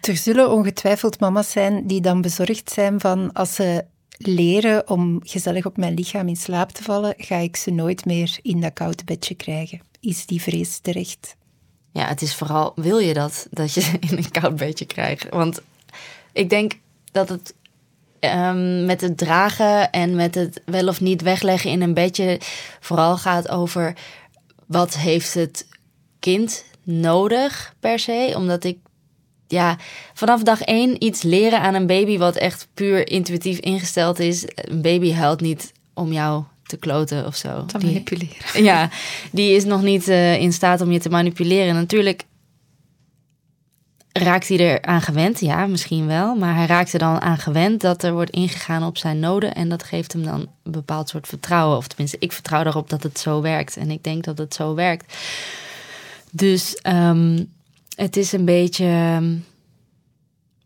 Er 0.00 0.16
zullen 0.16 0.52
ongetwijfeld 0.52 1.20
mama's 1.20 1.50
zijn 1.50 1.86
die 1.86 2.00
dan 2.00 2.20
bezorgd 2.20 2.70
zijn 2.70 3.00
van 3.00 3.32
als 3.32 3.54
ze 3.54 3.84
leren 4.18 4.90
om 4.90 5.20
gezellig 5.24 5.66
op 5.66 5.76
mijn 5.76 5.94
lichaam 5.94 6.28
in 6.28 6.36
slaap 6.36 6.70
te 6.70 6.82
vallen, 6.82 7.14
ga 7.16 7.36
ik 7.36 7.56
ze 7.56 7.70
nooit 7.70 8.04
meer 8.04 8.38
in 8.42 8.60
dat 8.60 8.72
koude 8.72 9.04
bedje 9.04 9.34
krijgen. 9.34 9.80
Is 10.00 10.26
die 10.26 10.42
vrees 10.42 10.78
terecht? 10.78 11.36
Ja, 11.90 12.06
het 12.06 12.22
is 12.22 12.34
vooral, 12.34 12.72
wil 12.74 12.98
je 12.98 13.14
dat, 13.14 13.46
dat 13.50 13.74
je 13.74 13.92
in 14.08 14.16
een 14.16 14.30
koud 14.30 14.56
bedje 14.56 14.84
krijgt? 14.84 15.28
Want 15.30 15.60
ik 16.32 16.50
denk 16.50 16.72
dat 17.12 17.28
het 17.28 17.54
ehm, 18.20 18.84
met 18.84 19.00
het 19.00 19.18
dragen 19.18 19.90
en 19.90 20.14
met 20.14 20.34
het 20.34 20.62
wel 20.64 20.88
of 20.88 21.00
niet 21.00 21.22
wegleggen 21.22 21.70
in 21.70 21.82
een 21.82 21.94
bedje 21.94 22.40
vooral 22.80 23.16
gaat 23.16 23.48
over 23.48 23.94
wat 24.66 24.96
heeft 24.96 25.34
het 25.34 25.66
kind 26.18 26.64
nodig 26.82 27.74
per 27.80 27.98
se. 27.98 28.32
Omdat 28.36 28.64
ik 28.64 28.78
ja, 29.46 29.76
vanaf 30.14 30.42
dag 30.42 30.62
één 30.62 31.04
iets 31.04 31.22
leren 31.22 31.60
aan 31.60 31.74
een 31.74 31.86
baby 31.86 32.18
wat 32.18 32.36
echt 32.36 32.68
puur 32.74 33.08
intuïtief 33.08 33.58
ingesteld 33.58 34.18
is. 34.18 34.44
Een 34.54 34.82
baby 34.82 35.12
huilt 35.12 35.40
niet 35.40 35.72
om 35.94 36.12
jou 36.12 36.44
te 36.68 36.76
kloten 36.76 37.26
of 37.26 37.36
zo. 37.36 37.64
Te 37.64 37.78
Die- 37.78 37.86
manipuleren. 37.86 38.62
ja, 38.64 38.90
die 39.32 39.54
is 39.54 39.64
nog 39.64 39.82
niet 39.82 40.08
eh, 40.08 40.40
in 40.40 40.52
staat 40.52 40.80
om 40.80 40.92
je 40.92 40.98
te 41.00 41.08
manipuleren. 41.08 41.74
Natuurlijk 41.74 42.24
raakt 44.12 44.48
hij 44.48 44.58
er 44.58 44.82
aan 44.82 45.00
gewend, 45.02 45.40
ja, 45.40 45.66
misschien 45.66 46.06
wel. 46.06 46.34
Maar 46.34 46.54
hij 46.54 46.66
raakt 46.66 46.92
er 46.92 46.98
dan 46.98 47.20
aan 47.20 47.38
gewend 47.38 47.80
dat 47.80 48.02
er 48.02 48.12
wordt 48.12 48.30
ingegaan 48.30 48.82
op 48.84 48.98
zijn 48.98 49.18
noden. 49.18 49.54
En 49.54 49.68
dat 49.68 49.82
geeft 49.82 50.12
hem 50.12 50.24
dan 50.24 50.48
een 50.62 50.72
bepaald 50.72 51.08
soort 51.08 51.26
vertrouwen. 51.26 51.76
Of 51.76 51.86
tenminste, 51.86 52.16
ik 52.20 52.32
vertrouw 52.32 52.64
erop 52.64 52.90
dat 52.90 53.02
het 53.02 53.18
zo 53.18 53.40
werkt. 53.40 53.76
En 53.76 53.90
ik 53.90 54.04
denk 54.04 54.24
dat 54.24 54.38
het 54.38 54.54
zo 54.54 54.74
werkt. 54.74 55.14
Dus 56.30 56.74
ehm, 56.74 57.44
het 57.96 58.16
is 58.16 58.32
een 58.32 58.44
beetje... 58.44 58.84
ehm, 58.84 59.34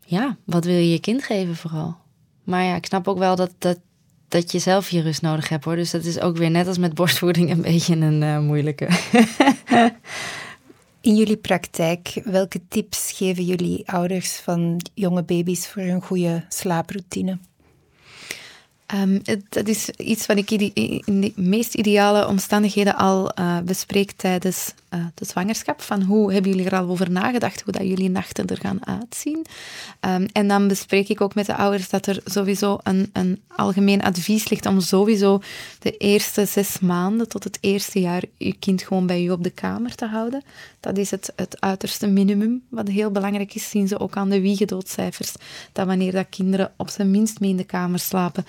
ja, 0.05 0.37
wat 0.45 0.65
wil 0.65 0.75
je 0.75 0.91
je 0.91 0.99
kind 0.99 1.23
geven 1.23 1.55
vooral? 1.55 1.95
Maar 2.43 2.63
ja, 2.63 2.75
ik 2.75 2.85
snap 2.85 3.07
ook 3.07 3.17
wel 3.17 3.35
dat, 3.35 3.51
dat, 3.57 3.77
dat 4.33 4.51
je 4.51 4.59
zelf 4.59 4.89
je 4.89 5.01
rust 5.01 5.21
nodig 5.21 5.49
hebt 5.49 5.63
hoor. 5.63 5.75
Dus 5.75 5.91
dat 5.91 6.03
is 6.03 6.19
ook 6.19 6.37
weer 6.37 6.51
net 6.51 6.67
als 6.67 6.77
met 6.77 6.93
borstvoeding 6.93 7.49
een 7.49 7.61
beetje 7.71 7.95
een 7.95 8.23
eh, 8.23 8.39
moeilijke. 8.39 8.87
In 11.01 11.15
jullie 11.15 11.37
praktijk, 11.37 12.21
welke 12.23 12.61
tips 12.67 13.11
geven 13.11 13.43
jullie 13.43 13.89
ouders 13.89 14.35
van 14.35 14.85
jonge 14.93 15.23
baby's 15.23 15.67
voor 15.67 15.81
een 15.81 16.01
goede 16.01 16.45
slaaproutine? 16.49 17.39
Ehm, 18.85 19.19
dat 19.49 19.67
is 19.67 19.89
iets 19.89 20.25
wat 20.25 20.37
ik 20.37 20.51
in 20.51 21.21
de 21.21 21.31
meest 21.35 21.73
ideale 21.73 22.27
omstandigheden 22.27 22.95
al 22.95 23.29
eh, 23.29 23.59
bespreek 23.59 24.11
tijdens 24.11 24.73
eh, 24.89 24.99
de 25.13 25.25
zwangerschap. 25.25 25.81
Van 25.81 26.01
hoe 26.01 26.33
hebben 26.33 26.51
jullie 26.51 26.65
er 26.65 26.77
al 26.77 26.89
over 26.89 27.11
nagedacht, 27.11 27.61
hoe 27.61 27.73
dat 27.73 27.87
jullie 27.87 28.09
nachten 28.09 28.47
er 28.47 28.57
gaan 28.57 28.85
uitzien? 28.85 29.45
Ehm, 29.99 30.27
en 30.31 30.47
dan 30.47 30.67
bespreek 30.67 31.09
ik 31.09 31.21
ook 31.21 31.35
met 31.35 31.45
de 31.45 31.55
ouders 31.55 31.89
dat 31.89 32.05
er 32.05 32.21
sowieso 32.25 32.77
een, 32.83 33.09
een 33.13 33.41
algemeen 33.55 34.01
advies 34.01 34.49
ligt 34.49 34.65
om 34.65 34.79
sowieso 34.79 35.41
de 35.79 35.97
eerste 35.97 36.45
zes 36.45 36.79
maanden 36.79 37.27
tot 37.27 37.43
het 37.43 37.57
eerste 37.61 37.99
jaar 37.99 38.23
je 38.37 38.55
kind 38.59 38.83
gewoon 38.83 39.07
bij 39.07 39.21
je 39.21 39.31
op 39.31 39.43
de 39.43 39.49
kamer 39.49 39.95
te 39.95 40.05
houden. 40.05 40.43
Dat 40.79 40.97
is 40.97 41.11
het, 41.11 41.33
het 41.35 41.61
uiterste 41.61 42.07
minimum. 42.07 42.63
Wat 42.69 42.87
heel 42.87 43.11
belangrijk 43.11 43.53
is, 43.53 43.69
zien 43.69 43.87
ze 43.87 43.99
ook 43.99 44.15
aan 44.15 44.29
de 44.29 44.41
wiegedoodcijfers. 44.41 45.33
Dat 45.71 45.87
wanneer 45.87 46.11
dat 46.11 46.29
kinderen 46.29 46.71
op 46.77 46.89
zijn 46.89 47.11
minst 47.11 47.39
mee 47.39 47.49
in 47.49 47.57
de 47.57 47.63
kamer 47.63 47.99
slapen, 47.99 48.45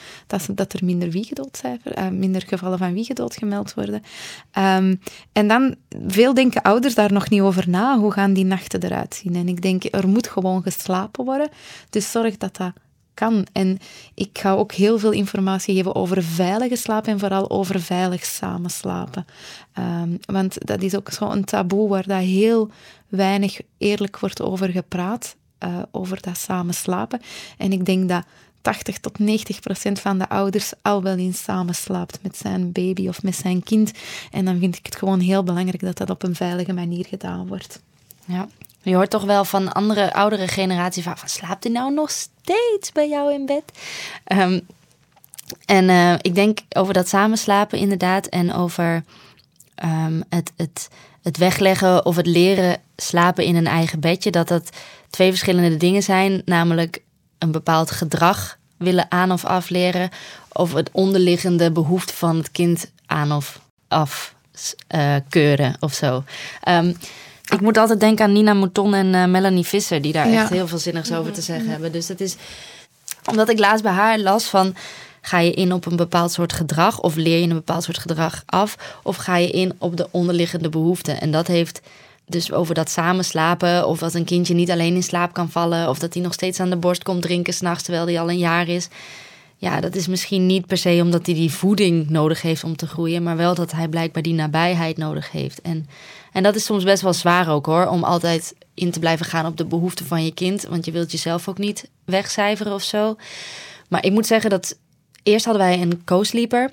dat, 0.55 0.73
er 0.73 0.85
minder, 0.85 1.11
wiegedoodcijfer, 1.11 1.93
eh, 1.93 2.09
minder 2.09 2.43
gevallen 2.47 2.79
van 2.79 2.93
wiegedood 2.93 3.37
gemeld 3.37 3.75
worden. 3.75 4.03
Ehm, 4.51 4.95
en 5.33 5.49
dan, 5.49 5.75
veel 6.07 6.35
denken 6.35 6.63
ouders 6.63 6.95
daar 6.95 7.13
nog 7.13 7.31
niet 7.31 7.41
over 7.41 7.69
na. 7.69 7.99
Hoe 7.99 8.13
gaan 8.13 8.33
die 8.33 8.45
nachten 8.45 8.83
eruit 8.83 9.15
zien? 9.15 9.35
En 9.35 9.49
ik 9.49 9.63
denk, 9.63 9.85
er 9.91 10.09
moet 10.09 10.29
gewoon 10.29 10.63
geslapen 10.63 11.25
worden. 11.25 11.49
Dus 11.91 12.11
zorg 12.11 12.37
dat 12.37 12.57
dat 12.57 12.73
kan. 13.15 13.47
En 13.53 13.79
ik 14.15 14.39
ga 14.39 14.53
ook 14.53 14.73
heel 14.73 14.99
veel 14.99 15.11
informatie 15.11 15.75
geven 15.75 15.95
over 15.95 16.23
veilige 16.23 16.77
slaap 16.77 17.07
en 17.07 17.19
vooral 17.19 17.51
over 17.51 17.81
veilig 17.81 18.25
samenslapen. 18.25 19.25
Ehm, 19.73 20.17
want 20.27 20.67
dat 20.67 20.83
is 20.83 20.97
ook 20.97 21.11
zo'n 21.11 21.45
taboe 21.45 21.89
waar 21.89 22.07
dat 22.07 22.21
heel 22.21 22.71
weinig 23.09 23.61
eerlijk 23.79 24.19
wordt 24.19 24.43
over 24.43 24.69
gepraat, 24.69 25.37
eh, 25.59 25.83
over 25.91 26.21
dat 26.21 26.39
samen 26.39 26.75
slapen. 26.75 27.21
En 27.59 27.73
ik 27.73 27.85
denk 27.85 28.09
dat 28.09 28.25
80 28.65 28.99
tot 28.99 29.19
90 29.19 29.61
procent 29.61 30.01
van 30.01 30.19
de 30.19 30.29
ouders 30.29 30.73
al 30.83 31.03
wel 31.03 31.17
eens 31.17 31.43
samen 31.43 31.75
slaapt 31.75 32.19
met 32.23 32.37
zijn 32.37 32.73
baby 32.73 33.09
of 33.09 33.23
met 33.23 33.37
zijn 33.37 33.63
kind. 33.63 33.93
En 34.31 34.45
dan 34.45 34.59
vind 34.59 34.77
ik 34.77 34.87
het 34.87 34.97
gewoon 34.97 35.21
heel 35.21 35.43
belangrijk 35.43 35.81
dat 35.81 35.97
dat 35.97 36.11
op 36.11 36.23
een 36.23 36.35
veilige 36.35 36.73
manier 36.73 37.07
gedaan 37.07 37.47
wordt. 37.47 37.81
Ja. 38.25 38.49
Je 38.83 38.95
hoort 38.95 39.11
toch 39.11 39.25
wel 39.25 39.45
van 39.45 39.73
andere 39.73 40.15
oudere 40.15 40.49
generatie 40.49 41.03
van, 41.03 41.15
slaapt 41.25 41.65
hij 41.65 41.73
nou 41.73 41.95
nog 41.95 42.11
steeds 42.11 42.93
bij 42.93 43.09
jou 43.09 43.33
in 43.33 43.47
bed? 43.47 43.65
Ehm, 44.25 44.61
en 45.67 45.89
uh, 45.89 46.13
ik 46.13 46.35
denk 46.35 46.59
over 46.69 46.95
dat 46.95 47.09
samenslapen 47.09 47.79
inderdaad 47.79 48.27
en 48.27 48.53
over 48.55 49.05
um, 49.85 50.23
het, 50.29 50.53
het, 50.57 50.89
het 51.23 51.37
wegleggen 51.37 52.07
of 52.07 52.17
het 52.17 52.27
leren 52.27 52.81
slapen 52.97 53.45
in 53.45 53.57
een 53.57 53.67
eigen 53.67 54.01
bedje, 54.01 54.31
dat 54.31 54.49
dat 54.49 54.71
twee 55.11 55.31
verschillende 55.31 55.77
dingen 55.77 56.03
zijn, 56.03 56.43
namelijk 56.45 57.03
een 57.45 57.53
bepaald 57.53 57.91
gedrag 57.91 58.59
willen 58.77 59.07
aan 59.09 59.33
of 59.33 59.45
afleren, 59.45 60.11
of 60.53 60.73
het 60.73 60.91
onderliggende 60.93 61.71
behoefte 61.71 62.15
van 62.15 62.37
het 62.37 62.51
kind 62.51 62.91
aan 63.07 63.33
of 63.33 63.61
afkeuren 63.89 65.69
uh, 65.69 65.75
of 65.81 65.95
zo. 65.95 66.25
Um, 66.69 66.97
ik 67.51 67.61
moet 67.61 67.79
altijd 67.79 68.01
denken 68.01 68.25
aan 68.25 68.33
Nina 68.33 68.53
Mouton 68.53 68.95
en 68.95 69.15
uh, 69.15 69.25
Melanie 69.25 69.65
Visser, 69.65 70.03
die 70.03 70.13
daar 70.13 70.29
ja. 70.29 70.41
echt 70.41 70.51
heel 70.51 70.67
veel 70.67 70.79
zinnigs 70.79 71.13
over 71.13 71.33
te 71.33 71.41
zeggen 71.41 71.69
hebben. 71.69 71.93
Dus 71.93 72.07
dat 72.07 72.21
is 72.21 72.37
omdat 73.31 73.49
ik 73.49 73.59
laatst 73.59 73.83
bij 73.83 73.93
haar 73.93 74.19
las 74.19 74.45
van. 74.45 74.75
Ga 75.21 75.39
je 75.39 75.53
in 75.53 75.73
op 75.73 75.87
een 75.87 75.97
bepaald 75.97 76.33
soort 76.33 76.53
gedrag 76.53 77.01
of 77.01 77.15
leer 77.15 77.39
je 77.39 77.43
een 77.43 77.55
bepaald 77.55 77.83
soort 77.83 77.99
gedrag 77.99 78.43
af? 78.47 78.99
Of 79.03 79.17
ga 79.17 79.37
je 79.37 79.51
in 79.51 79.73
op 79.79 79.97
de 79.97 80.09
onderliggende 80.11 80.69
behoeften? 80.69 81.21
En 81.21 81.31
dat 81.31 81.47
heeft 81.47 81.81
dus 82.27 82.53
over 82.53 82.75
dat 82.75 82.91
samen 82.91 83.25
slapen. 83.25 83.89
Of 83.89 83.99
dat 83.99 84.15
een 84.15 84.25
kindje 84.25 84.55
niet 84.55 84.71
alleen 84.71 84.95
in 84.95 85.03
slaap 85.03 85.33
kan 85.33 85.51
vallen. 85.51 85.89
Of 85.89 85.99
dat 85.99 86.15
hij 86.15 86.23
nog 86.23 86.33
steeds 86.33 86.61
aan 86.61 86.71
de 86.71 86.77
borst 86.77 87.03
komt 87.03 87.23
drinken 87.23 87.55
s'nachts 87.55 87.83
terwijl 87.83 88.07
hij 88.07 88.21
al 88.21 88.31
een 88.31 88.39
jaar 88.39 88.69
is. 88.69 88.89
Ja, 89.57 89.81
dat 89.81 89.95
is 89.95 90.07
misschien 90.07 90.47
niet 90.47 90.67
per 90.67 90.77
se 90.77 91.01
omdat 91.03 91.27
hij 91.27 91.35
die 91.35 91.53
voeding 91.53 92.11
nodig 92.11 92.43
heeft 92.43 92.65
om 92.65 92.77
te 92.77 92.87
groeien. 92.87 93.23
Maar 93.23 93.37
wel 93.37 93.55
dat 93.55 93.73
hij 93.73 93.89
blijkbaar 93.89 94.23
die 94.23 94.35
nabijheid 94.35 94.97
nodig 94.97 95.31
heeft. 95.31 95.61
En, 95.61 95.89
en 96.33 96.43
dat 96.43 96.55
is 96.55 96.65
soms 96.65 96.85
best 96.85 97.03
wel 97.03 97.13
zwaar 97.13 97.51
ook 97.51 97.67
hoor. 97.67 97.87
Om 97.87 98.05
altijd 98.05 98.55
in 98.75 98.91
te 98.91 98.99
blijven 98.99 99.27
gaan 99.27 99.47
op 99.47 99.57
de 99.57 99.65
behoeften 99.65 100.07
van 100.07 100.25
je 100.25 100.35
kind. 100.35 100.63
Want 100.63 100.85
je 100.85 100.93
wilt 100.93 101.13
jezelf 101.13 101.49
ook 101.49 101.59
niet 101.59 101.89
wegcijferen 102.05 102.73
of 102.73 102.83
zo. 102.83 103.17
Maar 103.89 104.05
ik 104.05 104.13
moet 104.13 104.27
zeggen 104.27 104.51
dat 104.51 104.79
eerst 105.23 105.45
hadden 105.45 105.65
wij 105.65 105.81
een 105.81 106.05
co-sleeper. 106.05 106.71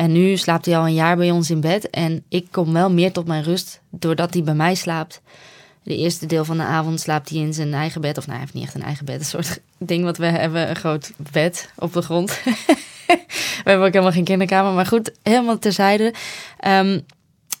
En 0.00 0.12
nu 0.12 0.36
slaapt 0.36 0.66
hij 0.66 0.76
al 0.76 0.86
een 0.86 0.94
jaar 0.94 1.16
bij 1.16 1.30
ons 1.30 1.50
in 1.50 1.60
bed. 1.60 1.90
En 1.90 2.24
ik 2.28 2.46
kom 2.50 2.72
wel 2.72 2.90
meer 2.90 3.12
tot 3.12 3.26
mijn 3.26 3.42
rust 3.42 3.80
doordat 3.90 4.34
hij 4.34 4.42
bij 4.42 4.54
mij 4.54 4.74
slaapt. 4.74 5.20
De 5.82 5.96
eerste 5.96 6.26
deel 6.26 6.44
van 6.44 6.56
de 6.56 6.62
avond 6.62 7.00
slaapt 7.00 7.28
hij 7.28 7.38
in 7.38 7.54
zijn 7.54 7.74
eigen 7.74 8.00
bed. 8.00 8.18
Of 8.18 8.26
nou, 8.26 8.38
hij 8.38 8.40
heeft 8.40 8.54
niet 8.54 8.64
echt 8.64 8.74
een 8.74 8.82
eigen 8.82 9.04
bed. 9.04 9.18
Een 9.18 9.24
soort 9.24 9.60
ding 9.78 10.04
wat 10.04 10.16
we 10.16 10.26
hebben. 10.26 10.68
Een 10.68 10.76
groot 10.76 11.12
bed 11.32 11.70
op 11.76 11.92
de 11.92 12.02
grond. 12.02 12.40
we 13.06 13.62
hebben 13.64 13.86
ook 13.86 13.92
helemaal 13.92 14.12
geen 14.12 14.24
kinderkamer. 14.24 14.72
Maar 14.72 14.86
goed, 14.86 15.12
helemaal 15.22 15.58
terzijde. 15.58 16.14
Um, 16.66 17.04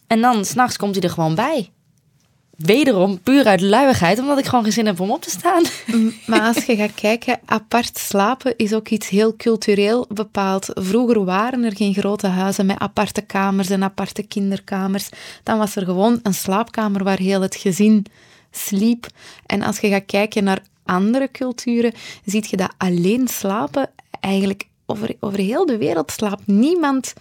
en 0.06 0.20
dan 0.20 0.44
s'nachts 0.44 0.76
komt 0.76 0.94
hij 0.94 1.04
er 1.04 1.10
gewoon 1.10 1.34
bij 1.34 1.70
wederom 2.60 3.20
puur 3.20 3.46
uit 3.46 3.60
luiigheid, 3.60 4.18
omdat 4.18 4.38
ik 4.38 4.44
gewoon 4.44 4.64
geen 4.64 4.72
zin 4.72 4.86
heb 4.86 5.00
om 5.00 5.10
op 5.10 5.22
te 5.22 5.30
staan. 5.30 5.62
Maar 6.26 6.40
als 6.40 6.64
je 6.64 6.76
gaat 6.76 6.94
kijken, 6.94 7.40
apart 7.44 7.98
slapen 7.98 8.56
is 8.56 8.74
ook 8.74 8.88
iets 8.88 9.08
heel 9.08 9.36
cultureel 9.36 10.06
bepaald. 10.08 10.66
Vroeger 10.74 11.24
waren 11.24 11.64
er 11.64 11.76
geen 11.76 11.94
grote 11.94 12.26
huizen 12.26 12.66
met 12.66 12.78
aparte 12.78 13.20
kamers 13.20 13.70
en 13.70 13.84
aparte 13.84 14.22
kinderkamers. 14.22 15.08
Dan 15.42 15.58
was 15.58 15.76
er 15.76 15.84
gewoon 15.84 16.20
een 16.22 16.34
slaapkamer 16.34 17.04
waar 17.04 17.18
heel 17.18 17.40
het 17.40 17.56
gezin 17.56 18.06
sliep. 18.50 19.06
En 19.46 19.62
als 19.62 19.78
je 19.78 19.88
gaat 19.88 20.06
kijken 20.06 20.44
naar 20.44 20.62
andere 20.84 21.28
culturen, 21.32 21.92
zie 22.24 22.44
je 22.48 22.56
dat 22.56 22.74
alleen 22.76 23.28
slapen 23.28 23.90
eigenlijk 24.20 24.68
over, 24.86 25.14
over 25.20 25.38
heel 25.38 25.66
de 25.66 25.76
wereld 25.76 26.10
slaapt 26.10 26.46
niemand 26.46 27.12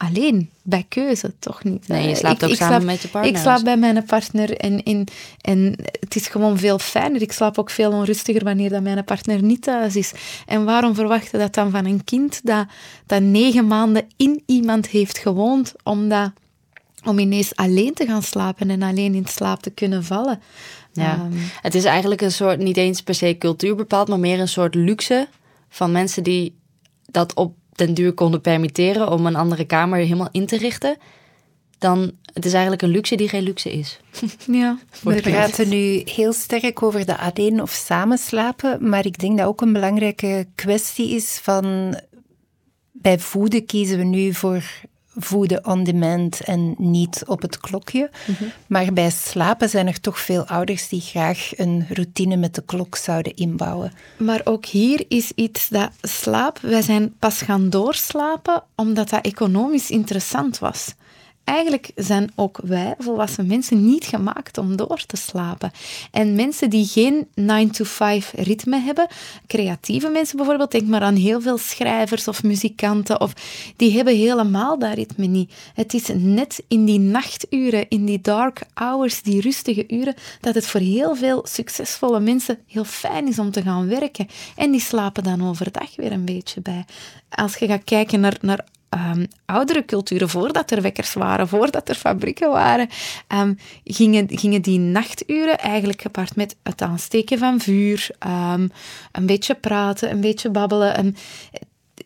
alleen, 0.00 0.50
bij 0.62 0.84
keuze, 0.88 1.32
toch 1.38 1.64
niet? 1.64 1.88
Nee, 1.88 2.08
je 2.08 2.14
slaapt 2.14 2.44
ook 2.44 2.54
samen 2.54 2.84
met 2.84 3.02
je 3.02 3.08
partner. 3.08 3.34
Ik 3.34 3.40
slaap 3.40 3.64
bij 3.64 3.76
mijn 3.76 4.04
partner 4.04 4.56
en, 4.56 4.82
en, 4.82 5.04
en 5.40 5.74
het 6.00 6.16
is 6.16 6.26
gewoon 6.26 6.58
veel 6.58 6.78
fijner. 6.78 7.22
Ik 7.22 7.32
slaap 7.32 7.58
ook 7.58 7.70
veel 7.70 7.92
onrustiger 7.92 8.44
wanneer 8.44 8.70
dat 8.70 8.82
mijn 8.82 9.04
partner 9.04 9.42
niet 9.42 9.62
thuis 9.62 9.96
is. 9.96 10.12
En 10.46 10.64
waarom 10.64 10.94
verwachten 10.94 11.38
dat 11.38 11.54
dan 11.54 11.70
van 11.70 11.84
een 11.84 12.04
kind 12.04 12.40
dat, 12.42 12.66
dat 13.06 13.22
negen 13.22 13.66
maanden 13.66 14.06
in 14.16 14.42
iemand 14.46 14.86
heeft 14.86 15.18
gewoond, 15.18 15.74
omdat, 15.82 16.30
om 17.04 17.18
ineens 17.18 17.56
alleen 17.56 17.94
te 17.94 18.06
gaan 18.06 18.22
slapen 18.22 18.70
en 18.70 18.82
alleen 18.82 19.14
in 19.14 19.26
slaap 19.26 19.62
te 19.62 19.70
kunnen 19.70 20.04
vallen? 20.04 20.40
Ja, 20.92 21.14
um, 21.14 21.32
het 21.60 21.74
is 21.74 21.84
eigenlijk 21.84 22.20
een 22.20 22.32
soort, 22.32 22.58
niet 22.58 22.76
eens 22.76 23.02
per 23.02 23.14
se 23.14 23.36
cultuur 23.38 23.74
bepaald, 23.74 24.08
maar 24.08 24.18
meer 24.18 24.40
een 24.40 24.48
soort 24.48 24.74
luxe 24.74 25.28
van 25.68 25.92
mensen 25.92 26.22
die 26.22 26.58
dat 27.10 27.34
op 27.34 27.54
den 27.86 27.94
duur 27.94 28.12
konden 28.12 28.40
permitteren 28.40 29.10
om 29.10 29.26
een 29.26 29.36
andere 29.36 29.64
kamer 29.64 29.98
helemaal 29.98 30.28
in 30.30 30.46
te 30.46 30.56
richten, 30.56 30.96
dan 31.78 32.12
het 32.32 32.44
is 32.44 32.52
eigenlijk 32.52 32.82
een 32.82 32.90
luxe 32.90 33.16
die 33.16 33.28
geen 33.28 33.42
luxe 33.42 33.72
is. 33.72 34.00
Ja, 34.46 34.78
we 35.02 35.20
praten 35.20 35.68
nu 35.68 36.02
heel 36.04 36.32
sterk 36.32 36.82
over 36.82 37.06
de 37.06 37.18
alleen 37.18 37.62
of 37.62 37.70
samen 37.70 38.18
slapen, 38.18 38.88
maar 38.88 39.06
ik 39.06 39.18
denk 39.18 39.38
dat 39.38 39.46
ook 39.46 39.60
een 39.60 39.72
belangrijke 39.72 40.46
kwestie 40.54 41.14
is 41.14 41.38
van 41.42 41.96
bij 42.92 43.18
voeden 43.18 43.66
kiezen 43.66 43.98
we 43.98 44.04
nu 44.04 44.34
voor 44.34 44.64
voeden 45.16 45.66
on 45.66 45.84
demand 45.84 46.40
en 46.40 46.74
niet 46.78 47.22
op 47.26 47.42
het 47.42 47.60
klokje. 47.60 48.10
Mhm. 48.26 48.44
Maar 48.66 48.92
bij 48.92 49.10
slapen 49.10 49.68
zijn 49.68 49.86
er 49.86 50.00
toch 50.00 50.20
veel 50.20 50.46
ouders 50.46 50.88
die 50.88 51.00
graag 51.00 51.50
een 51.56 51.86
routine 51.88 52.36
met 52.36 52.54
de 52.54 52.62
klok 52.66 52.96
zouden 52.96 53.34
inbouwen. 53.36 53.92
Maar 54.16 54.40
ook 54.44 54.66
hier 54.66 55.04
is 55.08 55.32
iets 55.34 55.68
dat 55.68 55.90
slaap, 56.02 56.58
wij 56.58 56.82
zijn 56.82 57.14
pas 57.18 57.40
gaan 57.42 57.70
doorslapen 57.70 58.62
omdat 58.74 59.08
dat 59.08 59.24
economisch 59.24 59.90
interessant 59.90 60.58
was 60.58 60.94
eigenlijk 61.50 61.90
zijn 61.94 62.30
ook 62.34 62.58
wij, 62.62 62.94
volwassen 62.98 63.46
mensen, 63.46 63.84
niet 63.84 64.04
gemaakt 64.04 64.58
om 64.58 64.76
door 64.76 65.04
te 65.06 65.16
slapen. 65.16 65.70
En 66.10 66.34
mensen 66.34 66.70
die 66.70 66.86
geen 66.86 67.26
9-to-5 67.40 68.30
ritme 68.34 68.80
hebben, 68.80 69.06
creatieve 69.46 70.08
mensen 70.08 70.36
bijvoorbeeld, 70.36 70.70
denk 70.70 70.86
maar 70.86 71.00
aan 71.00 71.14
heel 71.14 71.40
veel 71.40 71.58
schrijvers 71.58 72.28
of 72.28 72.42
muzikanten, 72.42 73.20
of, 73.20 73.32
die 73.76 73.92
hebben 73.96 74.16
helemaal 74.16 74.78
dat 74.78 74.94
ritme 74.94 75.26
niet. 75.26 75.52
Het 75.74 75.94
is 75.94 76.08
net 76.14 76.62
in 76.68 76.84
die 76.84 76.98
nachturen, 76.98 77.88
in 77.88 78.04
die 78.04 78.20
dark 78.20 78.62
hours, 78.74 79.22
die 79.22 79.40
rustige 79.40 79.84
uren, 79.88 80.14
dat 80.40 80.54
het 80.54 80.66
voor 80.66 80.80
heel 80.80 81.16
veel 81.16 81.46
succesvolle 81.48 82.20
mensen 82.20 82.58
heel 82.66 82.84
fijn 82.84 83.28
is 83.28 83.38
om 83.38 83.50
te 83.50 83.62
gaan 83.62 83.88
werken. 83.88 84.26
En 84.56 84.70
die 84.70 84.80
slapen 84.80 85.22
dan 85.22 85.48
overdag 85.48 85.96
weer 85.96 86.12
een 86.12 86.24
beetje 86.24 86.60
bij. 86.60 86.84
Als 87.28 87.56
je 87.56 87.66
gaat 87.66 87.84
kijken 87.84 88.20
naar, 88.20 88.38
naar 88.40 88.64
um, 88.90 89.26
oudere 89.44 89.84
culturen, 89.84 90.28
voordat 90.28 90.70
er 90.70 90.82
wekkers 90.82 91.12
waren, 91.12 91.48
voordat 91.48 91.88
er 91.88 91.94
fabrieken 91.94 92.50
waren, 92.50 92.88
um, 93.28 93.58
gingen, 93.84 94.26
gingen 94.38 94.62
die 94.62 94.78
nachturen 94.78 95.58
eigenlijk 95.58 96.02
gepaard 96.02 96.36
met 96.36 96.56
het 96.62 96.82
aansteken 96.82 97.38
van 97.38 97.60
vuur, 97.60 98.10
um, 98.26 98.72
een 99.12 99.26
beetje 99.26 99.54
praten, 99.54 100.10
een 100.10 100.20
beetje 100.20 100.50
babbelen. 100.50 100.94
En 100.94 101.16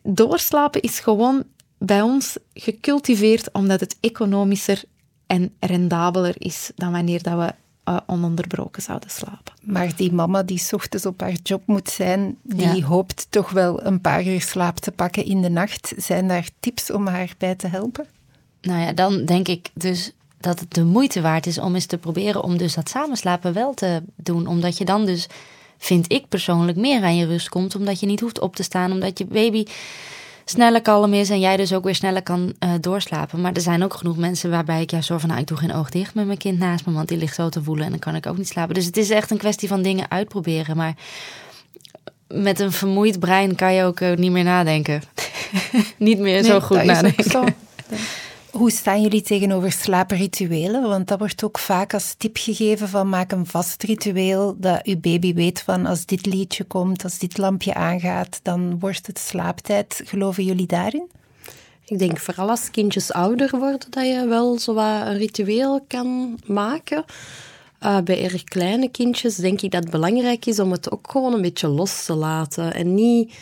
doorslapen 0.02 0.80
is 0.80 0.98
gewoon 1.00 1.44
bij 1.78 2.02
ons 2.02 2.36
gecultiveerd 2.54 3.52
omdat 3.52 3.80
het 3.80 3.96
economischer 4.00 4.82
en 5.26 5.54
rendabeler 5.60 6.34
is 6.38 6.70
dan 6.74 6.92
wanneer 6.92 7.22
dat 7.22 7.38
we 7.38 7.54
uh, 7.90 7.96
ononderbroken 8.06 8.82
zouden 8.82 9.10
slapen. 9.10 9.53
Maar 9.64 9.96
die 9.96 10.12
mama 10.12 10.42
die 10.42 10.62
ochtends 10.70 11.06
op 11.06 11.20
haar 11.20 11.36
job 11.42 11.62
moet 11.66 11.90
zijn, 11.90 12.36
die 12.42 12.84
hoopt 12.84 13.26
toch 13.30 13.50
wel 13.50 13.84
een 13.84 14.00
paar 14.00 14.26
uur 14.26 14.40
slaap 14.40 14.78
te 14.78 14.92
pakken 14.92 15.24
in 15.24 15.42
de 15.42 15.48
nacht. 15.48 15.92
Zijn 15.96 16.28
daar 16.28 16.48
tips 16.60 16.90
om 16.90 17.06
haar 17.06 17.34
bij 17.38 17.54
te 17.54 17.68
helpen? 17.68 18.06
Nou 18.60 18.80
ja, 18.80 18.92
dan 18.92 19.24
denk 19.24 19.48
ik 19.48 19.70
dus 19.74 20.12
dat 20.38 20.60
het 20.60 20.74
de 20.74 20.84
moeite 20.84 21.20
waard 21.20 21.46
is 21.46 21.58
om 21.58 21.74
eens 21.74 21.86
te 21.86 21.98
proberen 21.98 22.42
om 22.42 22.56
dus 22.56 22.74
dat 22.74 22.88
samenslapen 22.88 23.52
wel 23.52 23.74
te 23.74 24.02
doen. 24.16 24.46
Omdat 24.46 24.78
je 24.78 24.84
dan 24.84 25.06
dus, 25.06 25.26
vind 25.78 26.12
ik 26.12 26.28
persoonlijk, 26.28 26.78
meer 26.78 27.02
aan 27.02 27.16
je 27.16 27.26
rust 27.26 27.48
komt. 27.48 27.76
Omdat 27.76 28.00
je 28.00 28.06
niet 28.06 28.20
hoeft 28.20 28.40
op 28.40 28.56
te 28.56 28.62
staan, 28.62 28.92
omdat 28.92 29.18
je 29.18 29.26
baby 29.26 29.64
sneller 30.44 30.82
kalm 30.82 31.14
is 31.14 31.30
en 31.30 31.40
jij 31.40 31.56
dus 31.56 31.72
ook 31.72 31.84
weer 31.84 31.94
sneller 31.94 32.22
kan 32.22 32.54
uh, 32.64 32.70
doorslapen. 32.80 33.40
Maar 33.40 33.52
er 33.52 33.60
zijn 33.60 33.84
ook 33.84 33.94
genoeg 33.94 34.16
mensen 34.16 34.50
waarbij 34.50 34.82
ik 34.82 34.90
juist 34.90 35.06
zo 35.06 35.18
van, 35.18 35.28
nou, 35.28 35.40
ik 35.40 35.46
doe 35.46 35.56
geen 35.56 35.74
oog 35.74 35.90
dicht 35.90 36.14
met 36.14 36.26
mijn 36.26 36.38
kind 36.38 36.58
naast 36.58 36.86
me, 36.86 36.92
want 36.92 37.08
die 37.08 37.18
ligt 37.18 37.34
zo 37.34 37.48
te 37.48 37.62
voelen 37.62 37.84
en 37.84 37.90
dan 37.90 38.00
kan 38.00 38.14
ik 38.14 38.26
ook 38.26 38.36
niet 38.36 38.48
slapen. 38.48 38.74
Dus 38.74 38.84
het 38.84 38.96
is 38.96 39.10
echt 39.10 39.30
een 39.30 39.38
kwestie 39.38 39.68
van 39.68 39.82
dingen 39.82 40.10
uitproberen. 40.10 40.76
Maar 40.76 40.94
met 42.28 42.60
een 42.60 42.72
vermoeid 42.72 43.18
brein 43.18 43.54
kan 43.54 43.74
je 43.74 43.84
ook 43.84 44.00
uh, 44.00 44.16
niet 44.16 44.32
meer 44.32 44.44
nadenken. 44.44 45.02
niet 45.96 46.18
meer 46.18 46.42
nee, 46.42 46.50
zo 46.50 46.60
goed 46.60 46.84
nadenken. 46.92 47.54
Hoe 48.54 48.70
staan 48.70 49.02
jullie 49.02 49.22
tegenover 49.22 49.72
slaaprituelen? 49.72 50.82
Want 50.82 51.08
dat 51.08 51.18
wordt 51.18 51.44
ook 51.44 51.58
vaak 51.58 51.94
als 51.94 52.14
tip 52.18 52.36
gegeven 52.36 52.88
van 52.88 53.08
maak 53.08 53.32
een 53.32 53.46
vast 53.46 53.82
ritueel 53.82 54.54
dat 54.58 54.84
uw 54.84 55.00
baby 55.00 55.34
weet 55.34 55.62
van 55.62 55.86
als 55.86 56.06
dit 56.06 56.26
liedje 56.26 56.64
komt, 56.64 57.04
als 57.04 57.18
dit 57.18 57.38
lampje 57.38 57.74
aangaat, 57.74 58.40
dan 58.42 58.78
wordt 58.78 59.06
het 59.06 59.18
slaaptijd. 59.18 60.02
Geloven 60.04 60.44
jullie 60.44 60.66
daarin? 60.66 61.10
Ik 61.84 61.98
denk 61.98 62.18
vooral 62.18 62.48
als 62.48 62.70
kindjes 62.70 63.12
ouder 63.12 63.58
worden 63.58 63.90
dat 63.90 64.06
je 64.06 64.26
wel 64.28 64.58
zo 64.58 64.76
een 64.76 65.16
ritueel 65.16 65.84
kan 65.88 66.38
maken. 66.46 67.04
Uh, 67.82 67.98
bij 68.00 68.24
erg 68.24 68.44
kleine 68.44 68.88
kindjes 68.88 69.36
denk 69.36 69.60
ik 69.60 69.70
dat 69.70 69.82
het 69.82 69.92
belangrijk 69.92 70.46
is 70.46 70.60
om 70.60 70.70
het 70.72 70.90
ook 70.90 71.10
gewoon 71.10 71.32
een 71.32 71.42
beetje 71.42 71.68
los 71.68 72.04
te 72.04 72.14
laten 72.14 72.74
en 72.74 72.94
niet 72.94 73.34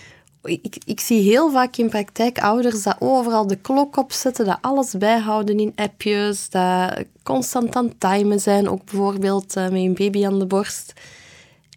ik, 0.43 0.77
ik 0.85 1.01
zie 1.01 1.23
heel 1.23 1.51
vaak 1.51 1.77
in 1.77 1.89
praktijk 1.89 2.39
ouders 2.39 2.83
dat 2.83 2.97
overal 2.99 3.47
de 3.47 3.57
klok 3.57 3.97
opzetten, 3.97 4.45
dat 4.45 4.59
alles 4.61 4.95
bijhouden 4.99 5.59
in 5.59 5.73
appjes, 5.75 6.49
dat 6.51 7.05
constant 7.23 7.77
aan 7.77 7.99
timen 7.99 8.41
zijn, 8.41 8.69
ook 8.69 8.85
bijvoorbeeld 8.85 9.57
uh, 9.57 9.63
met 9.63 9.73
een 9.73 9.95
baby 9.95 10.27
aan 10.27 10.39
de 10.39 10.47
borst. 10.47 10.93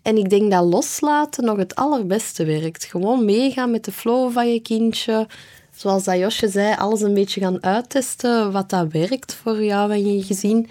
En 0.02 0.18
ik 0.18 0.30
denk 0.30 0.52
dat 0.52 0.66
loslaten 0.66 1.44
nog 1.44 1.58
het 1.58 1.76
allerbeste 1.76 2.46
werkt. 2.46 2.84
Gewoon 2.84 3.26
meegaan 3.26 3.72
met 3.72 3.86
de 3.86 3.92
flow 3.92 4.32
van 4.32 4.54
je 4.54 4.60
kindje. 4.60 5.28
Zoals 5.76 6.04
dat 6.04 6.18
Josje 6.18 6.50
zei, 6.50 6.76
alles 6.76 7.02
een 7.02 7.14
beetje 7.14 7.42
gaan 7.42 7.64
uittesten 7.64 8.52
wat 8.52 8.70
dat 8.70 8.92
werkt 8.92 9.34
voor 9.34 9.64
jou 9.64 9.92
en 9.92 10.16
je 10.16 10.24
gezin. 10.24 10.68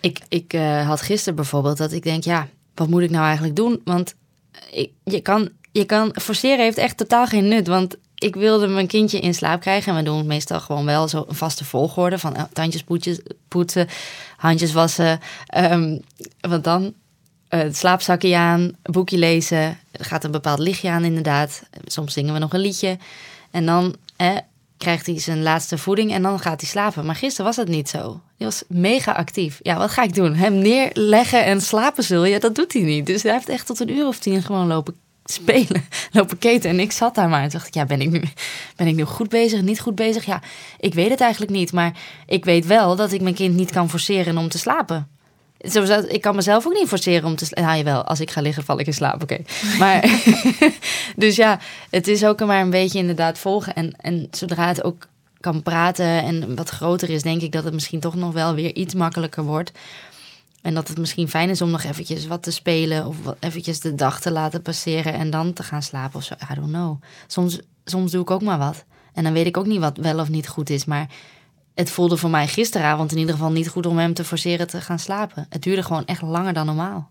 Ik, 0.00 0.20
ik 0.28 0.52
uh, 0.52 0.86
had 0.86 1.00
gisteren 1.00 1.34
bijvoorbeeld 1.34 1.76
dat 1.76 1.92
ik 1.92 2.02
denk, 2.02 2.24
ja, 2.24 2.48
wat 2.74 2.88
moet 2.88 3.02
ik 3.02 3.10
nou 3.10 3.24
eigenlijk 3.24 3.56
doen? 3.56 3.80
Want 3.84 4.14
ik, 4.70 4.90
je, 5.04 5.20
kan, 5.20 5.50
je 5.74 5.84
kan 5.84 6.14
forceren 6.22 6.64
heeft 6.64 6.76
echt 6.76 6.96
totaal 6.96 7.26
geen 7.26 7.48
nut. 7.48 7.66
Want 7.66 7.96
ik 8.14 8.34
wilde 8.34 8.66
mijn 8.66 8.86
kindje 8.86 9.20
in 9.20 9.34
slaap 9.34 9.60
krijgen. 9.60 9.92
En 9.92 9.98
we 9.98 10.04
doen 10.04 10.26
meestal 10.26 10.60
gewoon 10.60 10.84
wel 10.84 11.08
zo 11.08 11.24
een 11.28 11.34
vaste 11.34 11.64
volgorde 11.64 12.18
van 12.18 12.36
uh, 12.36 12.42
tandjes 12.52 12.84
poetsen, 13.48 13.88
handjes 14.36 14.72
wassen. 14.72 15.20
Um, 15.56 16.00
want 16.40 16.64
dan 16.64 16.82
uh, 16.82 16.90
het 17.48 17.76
slaapzakje 17.76 18.36
aan, 18.36 18.76
boekje 18.82 19.18
lezen. 19.18 19.78
Er 19.90 20.04
gaat 20.04 20.24
een 20.24 20.30
bepaald 20.30 20.58
lichtje 20.58 20.90
aan 20.90 21.04
inderdaad. 21.04 21.62
Soms 21.84 22.12
zingen 22.12 22.32
we 22.32 22.38
nog 22.38 22.52
een 22.52 22.60
liedje. 22.60 22.98
En 23.50 23.66
dan 23.66 23.96
eh, 24.16 24.36
krijgt 24.76 25.06
hij 25.06 25.20
zijn 25.20 25.42
laatste 25.42 25.78
voeding 25.78 26.12
en 26.12 26.22
dan 26.22 26.40
gaat 26.40 26.60
hij 26.60 26.70
slapen. 26.70 27.06
Maar 27.06 27.16
gisteren 27.16 27.46
was 27.46 27.56
het 27.56 27.68
niet 27.68 27.88
zo. 27.88 28.20
Hij 28.36 28.46
was 28.46 28.62
mega 28.68 29.12
actief. 29.12 29.58
Ja, 29.62 29.78
wat 29.78 29.90
ga 29.90 30.02
ik 30.02 30.14
doen? 30.14 30.34
Hem 30.34 30.54
neerleggen 30.54 31.44
en 31.44 31.60
slapen 31.60 32.04
zul 32.04 32.24
je? 32.24 32.40
Dat 32.40 32.54
doet 32.54 32.72
hij 32.72 32.82
niet. 32.82 33.06
Dus 33.06 33.22
hij 33.22 33.32
heeft 33.32 33.48
echt 33.48 33.66
tot 33.66 33.80
een 33.80 33.90
uur 33.90 34.06
of 34.06 34.18
tien 34.18 34.42
gewoon 34.42 34.66
lopen 34.66 35.02
spelen, 35.24 35.84
lopen 36.12 36.38
keten. 36.38 36.70
En 36.70 36.80
ik 36.80 36.92
zat 36.92 37.14
daar 37.14 37.28
maar 37.28 37.42
en 37.42 37.48
dacht 37.48 37.66
ik, 37.66 37.74
ja, 37.74 37.84
ben 37.84 38.00
ik, 38.00 38.10
nu, 38.10 38.22
ben 38.76 38.86
ik 38.86 38.94
nu 38.94 39.04
goed 39.04 39.28
bezig, 39.28 39.62
niet 39.62 39.80
goed 39.80 39.94
bezig? 39.94 40.24
Ja, 40.24 40.42
ik 40.78 40.94
weet 40.94 41.10
het 41.10 41.20
eigenlijk 41.20 41.52
niet. 41.52 41.72
Maar 41.72 41.92
ik 42.26 42.44
weet 42.44 42.66
wel 42.66 42.96
dat 42.96 43.12
ik 43.12 43.20
mijn 43.20 43.34
kind 43.34 43.54
niet 43.54 43.70
kan 43.70 43.90
forceren 43.90 44.38
om 44.38 44.48
te 44.48 44.58
slapen. 44.58 45.08
Sowieso, 45.58 46.02
ik 46.08 46.20
kan 46.20 46.34
mezelf 46.34 46.66
ook 46.66 46.74
niet 46.74 46.88
forceren 46.88 47.24
om 47.24 47.36
te 47.36 47.44
slapen. 47.44 47.64
Nou, 47.64 47.84
wel, 47.84 48.04
als 48.04 48.20
ik 48.20 48.30
ga 48.30 48.40
liggen, 48.40 48.64
val 48.64 48.78
ik 48.78 48.86
in 48.86 48.94
slaap, 48.94 49.22
oké. 49.22 49.38
Maar, 49.78 50.22
dus 51.16 51.36
ja, 51.36 51.60
het 51.90 52.08
is 52.08 52.24
ook 52.24 52.44
maar 52.44 52.60
een 52.60 52.70
beetje 52.70 52.98
inderdaad 52.98 53.38
volgen. 53.38 53.74
En, 53.74 53.94
en 54.00 54.28
zodra 54.30 54.68
het 54.68 54.84
ook 54.84 55.06
kan 55.40 55.62
praten 55.62 56.06
en 56.06 56.56
wat 56.56 56.68
groter 56.68 57.10
is, 57.10 57.22
denk 57.22 57.42
ik 57.42 57.52
dat 57.52 57.64
het 57.64 57.74
misschien 57.74 58.00
toch 58.00 58.14
nog 58.14 58.32
wel 58.32 58.54
weer 58.54 58.74
iets 58.74 58.94
makkelijker 58.94 59.42
wordt. 59.42 59.72
En 60.64 60.74
dat 60.74 60.88
het 60.88 60.98
misschien 60.98 61.28
fijn 61.28 61.48
is 61.48 61.62
om 61.62 61.70
nog 61.70 61.82
eventjes 61.82 62.26
wat 62.26 62.42
te 62.42 62.50
spelen 62.50 63.06
of 63.06 63.16
eventjes 63.40 63.80
de 63.80 63.94
dag 63.94 64.20
te 64.20 64.30
laten 64.30 64.62
passeren 64.62 65.12
en 65.12 65.30
dan 65.30 65.52
te 65.52 65.62
gaan 65.62 65.82
slapen 65.82 66.16
of 66.16 66.24
zo. 66.24 66.34
I 66.52 66.54
don't 66.54 66.68
know. 66.68 67.02
Soms, 67.26 67.58
soms 67.84 68.10
doe 68.10 68.22
ik 68.22 68.30
ook 68.30 68.42
maar 68.42 68.58
wat. 68.58 68.84
En 69.12 69.24
dan 69.24 69.32
weet 69.32 69.46
ik 69.46 69.56
ook 69.56 69.66
niet 69.66 69.80
wat 69.80 69.96
wel 69.96 70.18
of 70.18 70.28
niet 70.28 70.48
goed 70.48 70.70
is. 70.70 70.84
Maar 70.84 71.10
het 71.74 71.90
voelde 71.90 72.16
voor 72.16 72.30
mij 72.30 72.48
gisteravond 72.48 73.12
in 73.12 73.18
ieder 73.18 73.34
geval 73.34 73.50
niet 73.50 73.68
goed 73.68 73.86
om 73.86 73.98
hem 73.98 74.14
te 74.14 74.24
forceren 74.24 74.66
te 74.66 74.80
gaan 74.80 74.98
slapen. 74.98 75.46
Het 75.48 75.62
duurde 75.62 75.82
gewoon 75.82 76.04
echt 76.04 76.22
langer 76.22 76.52
dan 76.52 76.66
normaal. 76.66 77.10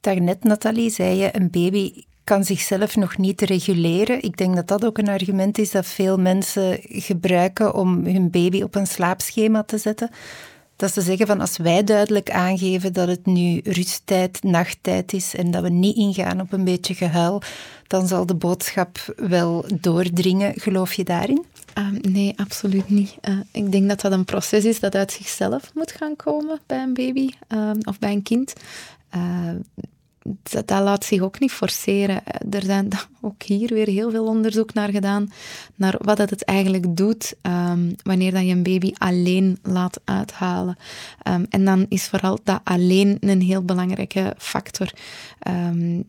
Daarnet, 0.00 0.44
Nathalie, 0.44 0.90
zei 0.90 1.16
je, 1.16 1.36
een 1.36 1.50
baby 1.50 2.04
kan 2.24 2.44
zichzelf 2.44 2.96
nog 2.96 3.18
niet 3.18 3.40
reguleren. 3.40 4.22
Ik 4.22 4.36
denk 4.36 4.54
dat 4.54 4.68
dat 4.68 4.84
ook 4.84 4.98
een 4.98 5.08
argument 5.08 5.58
is 5.58 5.70
dat 5.70 5.86
veel 5.86 6.18
mensen 6.18 6.78
gebruiken 6.82 7.74
om 7.74 8.04
hun 8.04 8.30
baby 8.30 8.62
op 8.62 8.74
een 8.74 8.86
slaapschema 8.86 9.62
te 9.62 9.78
zetten. 9.78 10.10
Dat 10.82 10.92
te 10.92 11.00
zeggen 11.00 11.26
van 11.26 11.40
als 11.40 11.56
wij 11.56 11.84
duidelijk 11.84 12.30
aangeven 12.30 12.92
dat 12.92 13.08
het 13.08 13.26
nu 13.26 13.60
rusttijd, 13.64 14.42
nachttijd 14.42 15.12
is 15.12 15.34
en 15.34 15.50
dat 15.50 15.62
we 15.62 15.68
niet 15.68 15.96
ingaan 15.96 16.40
op 16.40 16.52
een 16.52 16.64
beetje 16.64 16.94
gehuil, 16.94 17.42
dan 17.86 18.06
zal 18.06 18.26
de 18.26 18.34
boodschap 18.34 19.14
wel 19.16 19.64
doordringen. 19.80 20.60
Geloof 20.60 20.92
je 20.94 21.04
daarin? 21.04 21.44
Ehm, 21.74 21.94
nee, 22.00 22.32
absoluut 22.36 22.90
niet. 22.90 23.16
Uh, 23.28 23.38
ik 23.52 23.72
denk 23.72 23.88
dat 23.88 24.00
dat 24.00 24.12
een 24.12 24.24
proces 24.24 24.64
is 24.64 24.80
dat 24.80 24.94
uit 24.94 25.12
zichzelf 25.12 25.70
moet 25.74 25.92
gaan 25.92 26.16
komen 26.16 26.60
bij 26.66 26.82
een 26.82 26.94
baby 26.94 27.28
uh, 27.48 27.70
of 27.82 27.98
bij 27.98 28.12
een 28.12 28.22
kind. 28.22 28.52
Dat, 30.42 30.70
laat 30.70 31.04
zich 31.04 31.20
ook 31.20 31.40
niet 31.40 31.52
forceren. 31.52 32.22
Er 32.50 32.62
zijn 32.62 32.88
ook 33.20 33.42
hier 33.42 33.68
weer 33.68 33.86
heel 33.86 34.10
veel 34.10 34.26
onderzoek 34.26 34.74
naar 34.74 34.90
gedaan, 34.90 35.32
naar 35.74 35.94
wat 35.98 36.16
dat 36.16 36.30
het 36.30 36.44
eigenlijk 36.44 36.96
doet 36.96 37.34
um, 37.42 37.94
wanneer 38.02 38.32
dat 38.32 38.42
je 38.42 38.52
een 38.52 38.62
baby 38.62 38.92
alleen 38.98 39.58
laat 39.62 40.00
uithalen. 40.04 40.76
Um, 41.28 41.46
en 41.50 41.64
dan 41.64 41.86
is 41.88 42.08
vooral 42.08 42.38
dat 42.44 42.60
alleen 42.64 43.16
een 43.20 43.40
heel 43.40 43.62
belangrijke 43.62 44.34
factor. 44.38 44.92
Um, 45.48 46.04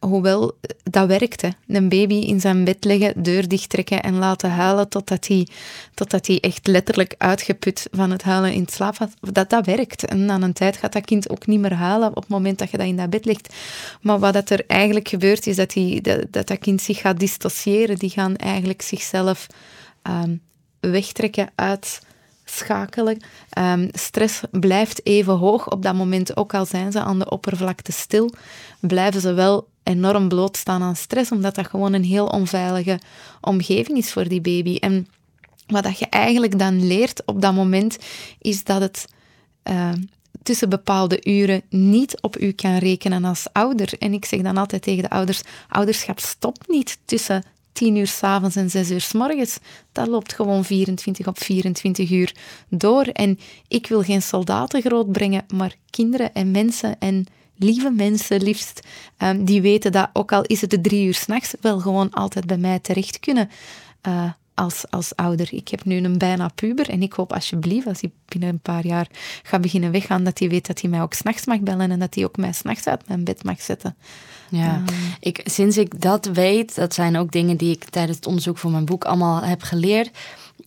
hoewel 0.00 0.58
dat 0.82 1.06
werkte. 1.06 1.52
Een 1.66 1.88
baby 1.88 2.14
in 2.14 2.40
zijn 2.40 2.64
bed 2.64 2.84
leggen, 2.84 3.22
deur 3.22 3.48
dicht 3.48 3.68
trekken 3.68 4.02
en 4.02 4.14
laten 4.14 4.50
huilen 4.50 4.88
totdat 4.88 5.26
hij, 5.26 5.48
totdat 5.94 6.26
hij 6.26 6.40
echt 6.40 6.66
letterlijk 6.66 7.14
uitgeput 7.18 7.88
van 7.90 8.10
het 8.10 8.22
huilen 8.22 8.52
in 8.52 8.60
het 8.60 8.72
slaap 8.72 8.96
had. 8.96 9.10
Dat, 9.20 9.50
dat 9.50 9.66
werkt. 9.66 10.04
En 10.04 10.24
na 10.24 10.40
een 10.40 10.52
tijd 10.52 10.76
gaat 10.76 10.92
dat 10.92 11.04
kind 11.04 11.30
ook 11.30 11.46
niet 11.46 11.60
meer 11.60 11.74
huilen 11.74 12.08
op 12.08 12.22
het 12.22 12.28
moment 12.28 12.58
dat 12.58 12.70
je 12.70 12.76
dat 12.76 12.86
in 12.86 12.96
dat 12.96 13.10
bed 13.10 13.24
legt. 13.24 13.41
Maar 14.00 14.18
wat 14.18 14.32
dat 14.32 14.50
er 14.50 14.64
eigenlijk 14.66 15.08
gebeurt, 15.08 15.46
is 15.46 15.56
dat, 15.56 15.70
die, 15.70 16.00
dat, 16.00 16.32
dat, 16.46 16.58
kind 16.58 16.82
zich 16.82 17.00
gaat 17.00 17.18
dissociëren. 17.18 17.96
Die 17.96 18.10
gaan 18.10 18.36
eigenlijk 18.36 18.82
zichzelf 18.82 19.46
um, 20.02 20.40
wegtrekken 20.80 21.50
uit 21.54 22.00
schakelen. 22.44 23.22
Um, 23.58 23.88
stress 23.92 24.40
blijft 24.50 25.06
even 25.06 25.34
hoog 25.34 25.70
op 25.70 25.82
dat 25.82 25.94
moment, 25.94 26.36
ook 26.36 26.54
al 26.54 26.66
zijn 26.66 26.92
ze 26.92 27.00
aan 27.00 27.18
de 27.18 27.30
oppervlakte 27.30 27.92
stil, 27.92 28.30
blijven 28.80 29.20
ze 29.20 29.32
wel 29.32 29.68
enorm 29.82 30.28
blootstaan 30.28 30.82
aan 30.82 30.96
stress, 30.96 31.30
omdat 31.30 31.54
dat 31.54 31.66
gewoon 31.66 31.92
een 31.92 32.04
heel 32.04 32.26
onveilige 32.26 33.00
omgeving 33.40 33.98
is 33.98 34.12
voor 34.12 34.28
die 34.28 34.40
baby. 34.40 34.76
En 34.76 35.06
wat 35.66 35.82
dat 35.82 35.98
je 35.98 36.06
eigenlijk 36.06 36.58
dan 36.58 36.86
leert 36.86 37.22
op 37.26 37.40
dat 37.40 37.54
moment, 37.54 37.98
is 38.38 38.64
dat 38.64 38.80
het 38.80 39.06
uh, 39.70 39.92
tussen 40.42 40.68
bepaalde 40.68 41.20
uren 41.24 41.62
niet 41.68 42.20
op 42.20 42.40
u 42.40 42.52
kan 42.52 42.76
rekenen 42.76 43.24
als 43.24 43.46
ouder. 43.52 43.92
En 43.98 44.12
ik 44.12 44.24
zeg 44.24 44.40
dan 44.40 44.56
altijd 44.56 44.82
tegen 44.82 45.02
de 45.02 45.10
ouders, 45.10 45.42
ouderschap 45.68 46.18
stopt 46.18 46.68
niet 46.68 46.98
tussen 47.04 47.44
10 47.72 47.96
uur 47.96 48.06
s'avonds 48.06 48.56
en 48.56 48.70
6 48.70 48.90
uur 48.90 49.00
s 49.00 49.12
morgens. 49.12 49.58
Dat 49.92 50.08
loopt 50.08 50.32
gewoon 50.32 50.64
24 50.64 51.26
op 51.26 51.38
24 51.38 52.10
uur 52.10 52.34
door. 52.68 53.02
En 53.02 53.38
ik 53.68 53.86
wil 53.86 54.02
geen 54.02 54.22
soldaten 54.22 54.82
grootbrengen, 54.82 55.44
maar 55.54 55.74
kinderen 55.90 56.34
en 56.34 56.50
mensen 56.50 56.98
en 56.98 57.26
lieve 57.56 57.90
mensen 57.90 58.42
liefst, 58.42 58.80
um, 59.18 59.44
die 59.44 59.62
weten 59.62 59.92
dat 59.92 60.10
ook 60.12 60.32
al 60.32 60.42
is 60.42 60.60
het 60.60 60.70
de 60.70 60.80
drie 60.80 61.06
uur 61.06 61.14
s'nachts, 61.14 61.54
wel 61.60 61.78
gewoon 61.80 62.10
altijd 62.10 62.46
bij 62.46 62.56
mij 62.56 62.78
terecht 62.78 63.20
kunnen. 63.20 63.50
Uh, 64.08 64.30
als, 64.54 64.84
als 64.90 65.16
ouder. 65.16 65.48
Ik 65.54 65.68
heb 65.68 65.84
nu 65.84 65.96
een 65.96 66.18
bijna 66.18 66.48
puber 66.48 66.88
en 66.88 67.02
ik 67.02 67.12
hoop 67.12 67.32
alsjeblieft, 67.32 67.86
als 67.86 68.00
hij 68.00 68.10
binnen 68.26 68.48
een 68.48 68.60
paar 68.60 68.86
jaar 68.86 69.06
gaat 69.42 69.60
beginnen 69.60 69.90
weggaan, 69.90 70.24
dat 70.24 70.38
hij 70.38 70.48
weet 70.48 70.66
dat 70.66 70.80
hij 70.80 70.90
mij 70.90 71.02
ook 71.02 71.12
s'nachts 71.12 71.46
mag 71.46 71.60
bellen 71.60 71.90
en 71.90 71.98
dat 71.98 72.14
hij 72.14 72.24
ook 72.24 72.36
mij 72.36 72.52
s'nachts 72.52 72.86
uit 72.86 73.08
mijn 73.08 73.24
bed 73.24 73.44
mag 73.44 73.62
zetten. 73.62 73.96
Ja, 74.48 74.82
ik, 75.20 75.40
sinds 75.44 75.76
ik 75.76 76.00
dat 76.00 76.26
weet, 76.26 76.74
dat 76.74 76.94
zijn 76.94 77.16
ook 77.16 77.32
dingen 77.32 77.56
die 77.56 77.74
ik 77.74 77.84
tijdens 77.84 78.16
het 78.16 78.26
onderzoek 78.26 78.58
voor 78.58 78.70
mijn 78.70 78.84
boek 78.84 79.04
allemaal 79.04 79.42
heb 79.42 79.62
geleerd. 79.62 80.10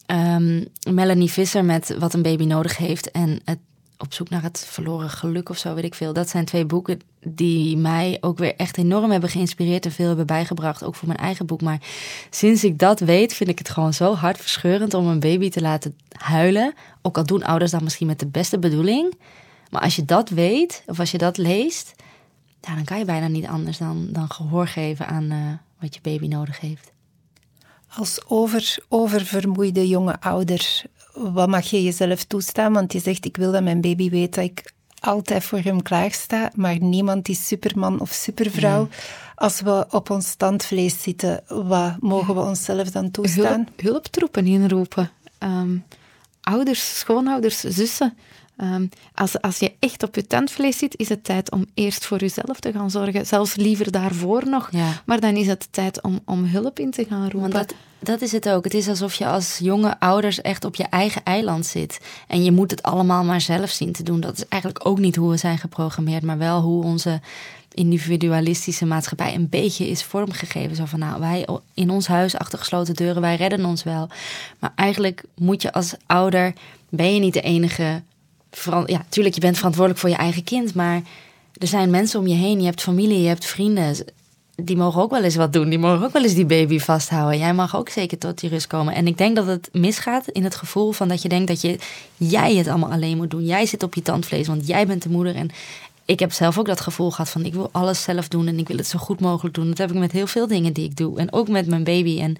Um, 0.07 0.67
Melanie 0.89 1.31
Visser 1.31 1.65
met 1.65 1.95
Wat 1.99 2.13
een 2.13 2.21
baby 2.21 2.45
nodig 2.45 2.77
heeft 2.77 3.11
en 3.11 3.39
het 3.43 3.59
op 3.97 4.13
zoek 4.13 4.29
naar 4.29 4.43
het 4.43 4.65
verloren 4.69 5.09
geluk 5.09 5.49
of 5.49 5.57
zo, 5.57 5.73
weet 5.73 5.83
ik 5.83 5.95
veel. 5.95 6.13
Dat 6.13 6.29
zijn 6.29 6.45
twee 6.45 6.65
boeken 6.65 6.99
die 7.19 7.77
mij 7.77 8.17
ook 8.21 8.37
weer 8.37 8.55
echt 8.55 8.77
enorm 8.77 9.11
hebben 9.11 9.29
geïnspireerd 9.29 9.85
en 9.85 9.91
veel 9.91 10.07
hebben 10.07 10.25
bijgebracht, 10.25 10.83
ook 10.83 10.95
voor 10.95 11.07
mijn 11.07 11.19
eigen 11.19 11.45
boek. 11.45 11.61
Maar 11.61 11.81
sinds 12.29 12.63
ik 12.63 12.79
dat 12.79 12.99
weet, 12.99 13.33
vind 13.33 13.49
ik 13.49 13.57
het 13.57 13.69
gewoon 13.69 13.93
zo 13.93 14.13
hartverscheurend 14.13 14.93
om 14.93 15.07
een 15.07 15.19
baby 15.19 15.49
te 15.49 15.61
laten 15.61 15.97
huilen. 16.09 16.73
Ook 17.01 17.17
al 17.17 17.25
doen 17.25 17.43
ouders 17.43 17.71
dat 17.71 17.81
misschien 17.81 18.07
met 18.07 18.19
de 18.19 18.27
beste 18.27 18.59
bedoeling. 18.59 19.13
Maar 19.69 19.81
als 19.81 19.95
je 19.95 20.05
dat 20.05 20.29
weet, 20.29 20.83
of 20.85 20.99
als 20.99 21.11
je 21.11 21.17
dat 21.17 21.37
leest, 21.37 21.93
dan 22.59 22.83
kan 22.83 22.97
je 22.97 23.05
bijna 23.05 23.27
niet 23.27 23.47
anders 23.47 23.77
dan, 23.77 24.07
dan 24.11 24.31
gehoor 24.31 24.67
geven 24.67 25.07
aan 25.07 25.23
uh, 25.23 25.37
wat 25.79 25.93
je 25.93 25.99
baby 26.01 26.27
nodig 26.27 26.59
heeft. 26.59 26.91
Als 27.87 28.19
over, 28.27 28.77
oververmoeide 28.89 29.87
jonge 29.87 30.19
ouder 30.19 30.83
wat 31.15 31.47
mag 31.47 31.65
je 31.65 31.83
jezelf 31.83 32.23
toestaan? 32.23 32.73
Want 32.73 32.93
je 32.93 32.99
zegt, 32.99 33.25
ik 33.25 33.37
wil 33.37 33.51
dat 33.51 33.63
mijn 33.63 33.81
baby 33.81 34.09
weet 34.09 34.35
dat 34.35 34.43
ik 34.43 34.73
altijd 34.99 35.43
voor 35.43 35.59
hem 35.59 35.81
klaarsta, 35.81 36.51
maar 36.55 36.79
niemand 36.79 37.29
is 37.29 37.47
superman 37.47 37.99
of 37.99 38.11
supervrouw. 38.11 38.87
Als 39.35 39.61
we 39.61 39.85
op 39.89 40.09
ons 40.09 40.27
standvlees 40.27 41.01
zitten, 41.01 41.43
wat 41.47 41.95
mogen 41.99 42.35
we 42.35 42.41
onszelf 42.41 42.91
dan 42.91 43.11
toestaan? 43.11 43.67
Hulp, 43.75 43.81
hulptroepen 43.81 44.45
inroepen. 44.45 45.11
Um, 45.39 45.83
ouders, 46.41 46.97
schoonouders, 46.99 47.59
zussen. 47.59 48.17
Ehm, 48.57 48.87
als, 49.13 49.41
als 49.41 49.59
je 49.59 49.73
echt 49.79 50.03
op 50.03 50.15
je 50.15 50.27
tandvlees 50.27 50.77
zit, 50.77 50.97
is 50.97 51.09
het 51.09 51.23
tijd 51.23 51.51
om 51.51 51.65
eerst 51.73 52.05
voor 52.05 52.19
jezelf 52.19 52.59
te 52.59 52.71
gaan 52.71 52.91
zorgen. 52.91 53.25
Zelfs 53.25 53.55
liever 53.55 53.91
daarvoor 53.91 54.49
nog. 54.49 54.67
Ja. 54.71 55.01
Maar 55.05 55.19
dan 55.19 55.35
is 55.35 55.47
het 55.47 55.67
tijd 55.71 56.01
om, 56.01 56.19
om 56.25 56.45
hulp 56.45 56.79
in 56.79 56.91
te 56.91 57.05
gaan 57.05 57.21
roepen. 57.21 57.39
Want 57.39 57.53
dat, 57.53 57.73
dat 57.99 58.21
is 58.21 58.31
het 58.31 58.49
ook. 58.49 58.63
Het 58.63 58.73
is 58.73 58.87
alsof 58.87 59.13
je 59.13 59.27
als 59.27 59.57
jonge 59.57 59.99
ouders 59.99 60.41
echt 60.41 60.65
op 60.65 60.75
je 60.75 60.83
eigen 60.83 61.23
eiland 61.23 61.65
zit. 61.65 61.99
En 62.27 62.43
je 62.43 62.51
moet 62.51 62.71
het 62.71 62.83
allemaal 62.83 63.23
maar 63.23 63.41
zelf 63.41 63.69
zien 63.69 63.91
te 63.91 64.03
doen. 64.03 64.19
Dat 64.19 64.37
is 64.37 64.47
eigenlijk 64.47 64.87
ook 64.87 64.99
niet 64.99 65.15
hoe 65.15 65.29
we 65.29 65.37
zijn 65.37 65.57
geprogrammeerd, 65.57 66.23
maar 66.23 66.37
wel 66.37 66.61
hoe 66.61 66.83
onze 66.83 67.21
individualistische 67.73 68.85
maatschappij 68.85 69.35
een 69.35 69.49
beetje 69.49 69.87
is 69.87 70.03
vormgegeven. 70.03 70.75
Zo 70.75 70.85
van, 70.85 70.99
nou, 70.99 71.19
wij 71.19 71.47
in 71.73 71.89
ons 71.89 72.07
huis 72.07 72.37
achter 72.37 72.59
gesloten 72.59 72.93
deuren, 72.93 73.21
wij 73.21 73.35
redden 73.35 73.65
ons 73.65 73.83
wel. 73.83 74.09
Maar 74.59 74.71
eigenlijk 74.75 75.23
moet 75.35 75.61
je 75.61 75.73
als 75.73 75.95
ouder, 76.05 76.53
ben 76.89 77.13
je 77.13 77.19
niet 77.19 77.33
de 77.33 77.41
enige... 77.41 78.01
Ja, 78.85 79.05
tuurlijk, 79.09 79.35
je 79.35 79.41
bent 79.41 79.55
verantwoordelijk 79.55 80.01
voor 80.01 80.09
je 80.09 80.15
eigen 80.15 80.43
kind, 80.43 80.73
maar 80.73 81.01
er 81.57 81.67
zijn 81.67 81.89
mensen 81.89 82.19
om 82.19 82.27
je 82.27 82.35
heen. 82.35 82.59
Je 82.59 82.65
hebt 82.65 82.81
familie, 82.81 83.21
je 83.21 83.27
hebt 83.27 83.45
vrienden. 83.45 83.95
Die 84.55 84.77
mogen 84.77 85.01
ook 85.01 85.11
wel 85.11 85.23
eens 85.23 85.35
wat 85.35 85.53
doen. 85.53 85.69
Die 85.69 85.79
mogen 85.79 86.05
ook 86.05 86.13
wel 86.13 86.23
eens 86.23 86.33
die 86.33 86.45
baby 86.45 86.79
vasthouden. 86.79 87.39
Jij 87.39 87.53
mag 87.53 87.75
ook 87.75 87.89
zeker 87.89 88.17
tot 88.17 88.39
die 88.39 88.49
rust 88.49 88.67
komen. 88.67 88.93
En 88.93 89.07
ik 89.07 89.17
denk 89.17 89.35
dat 89.35 89.45
het 89.45 89.69
misgaat 89.71 90.27
in 90.27 90.43
het 90.43 90.55
gevoel 90.55 90.91
van 90.91 91.07
dat 91.07 91.21
je 91.21 91.29
denkt 91.29 91.47
dat 91.47 91.61
je, 91.61 91.79
jij 92.17 92.55
het 92.55 92.67
allemaal 92.67 92.91
alleen 92.91 93.17
moet 93.17 93.31
doen. 93.31 93.45
Jij 93.45 93.65
zit 93.65 93.83
op 93.83 93.95
je 93.95 94.01
tandvlees, 94.01 94.47
want 94.47 94.67
jij 94.67 94.87
bent 94.87 95.03
de 95.03 95.09
moeder. 95.09 95.35
En 95.35 95.49
ik 96.05 96.19
heb 96.19 96.31
zelf 96.31 96.57
ook 96.57 96.65
dat 96.65 96.81
gevoel 96.81 97.11
gehad 97.11 97.29
van 97.29 97.45
ik 97.45 97.53
wil 97.53 97.69
alles 97.71 98.03
zelf 98.03 98.27
doen 98.27 98.47
en 98.47 98.59
ik 98.59 98.67
wil 98.67 98.77
het 98.77 98.87
zo 98.87 98.99
goed 98.99 99.19
mogelijk 99.19 99.55
doen. 99.55 99.67
Dat 99.67 99.77
heb 99.77 99.91
ik 99.91 99.97
met 99.97 100.11
heel 100.11 100.27
veel 100.27 100.47
dingen 100.47 100.73
die 100.73 100.85
ik 100.85 100.95
doe. 100.95 101.19
En 101.19 101.33
ook 101.33 101.47
met 101.47 101.67
mijn 101.67 101.83
baby. 101.83 102.19
En 102.21 102.37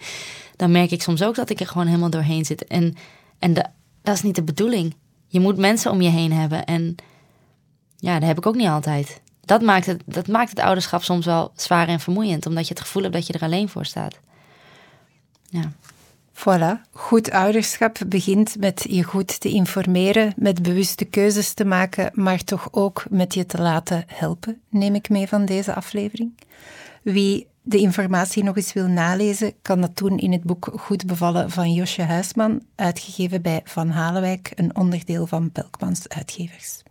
dan 0.56 0.72
merk 0.72 0.92
ik 0.92 1.02
soms 1.02 1.24
ook 1.24 1.36
dat 1.36 1.50
ik 1.50 1.60
er 1.60 1.68
gewoon 1.68 1.88
helemaal 1.88 2.10
doorheen 2.10 2.46
zit. 2.46 2.68
En, 2.68 2.96
en 3.40 3.54
dat 3.54 4.16
is 4.16 4.22
niet 4.22 4.36
de 4.36 4.44
bedoeling. 4.44 4.96
Je 5.36 5.42
moet 5.42 5.58
mensen 5.58 5.92
om 5.92 6.02
je 6.02 6.10
heen 6.10 6.34
hebben. 6.34 6.66
En 6.66 6.96
ja, 7.98 8.20
dat 8.20 8.28
heb 8.28 8.38
ik 8.38 8.46
ook 8.46 8.56
niet 8.56 8.68
altijd. 8.68 9.22
Dat 9.42 9.62
maakt 9.62 9.86
het, 9.86 10.02
dat 10.06 10.28
maakt 10.28 10.50
het 10.50 10.60
ouderschap 10.60 11.04
soms 11.04 11.26
wel 11.26 11.52
zwaar 11.56 11.88
en 11.88 12.00
vermoeiend. 12.00 12.46
Omdat 12.46 12.68
je 12.68 12.74
het 12.74 12.84
gevoel 12.84 13.02
hebt 13.02 13.14
dat 13.14 13.28
je 13.28 13.34
er 13.34 13.42
alleen 13.42 13.70
voor 13.70 13.86
staat. 13.86 14.20
Ja. 15.50 15.72
Voilà, 16.34 16.82
goed 16.92 17.32
ouderschap 17.32 17.98
begint 18.08 18.60
met 18.60 18.86
je 18.90 19.04
goed 19.04 19.40
te 19.40 19.50
informeren, 19.50 20.34
met 20.36 20.62
bewuste 20.62 21.06
keuzes 21.06 21.54
te 21.54 21.66
maken, 21.66 22.12
maar 22.14 22.44
toch 22.44 22.68
ook 22.72 23.06
met 23.10 23.34
je 23.34 23.46
te 23.46 23.62
laten 23.62 24.04
helpen, 24.08 24.62
neem 24.70 24.96
ik 24.96 25.10
mee 25.10 25.28
van 25.28 25.46
deze 25.46 25.74
aflevering. 25.74 26.34
Wie 27.06 27.48
de 27.62 27.78
informatie 27.78 28.44
nog 28.44 28.56
eens 28.56 28.74
wil 28.74 28.88
nalezen, 28.88 29.54
kan 29.62 29.82
dat 29.82 29.98
doen 29.98 30.18
in 30.18 30.32
het 30.32 30.44
boek 30.44 30.72
Goed 30.76 31.06
bevallen 31.06 31.52
van 31.52 31.74
Josje 31.74 32.02
Huisman, 32.02 32.62
uitgegeven 32.76 33.42
bij 33.42 33.62
Van 33.64 33.90
Halenwijk, 33.90 34.52
een 34.56 34.76
onderdeel 34.76 35.28
van 35.28 35.50
Belkmans 35.54 36.10
Uitgevers. 36.10 36.85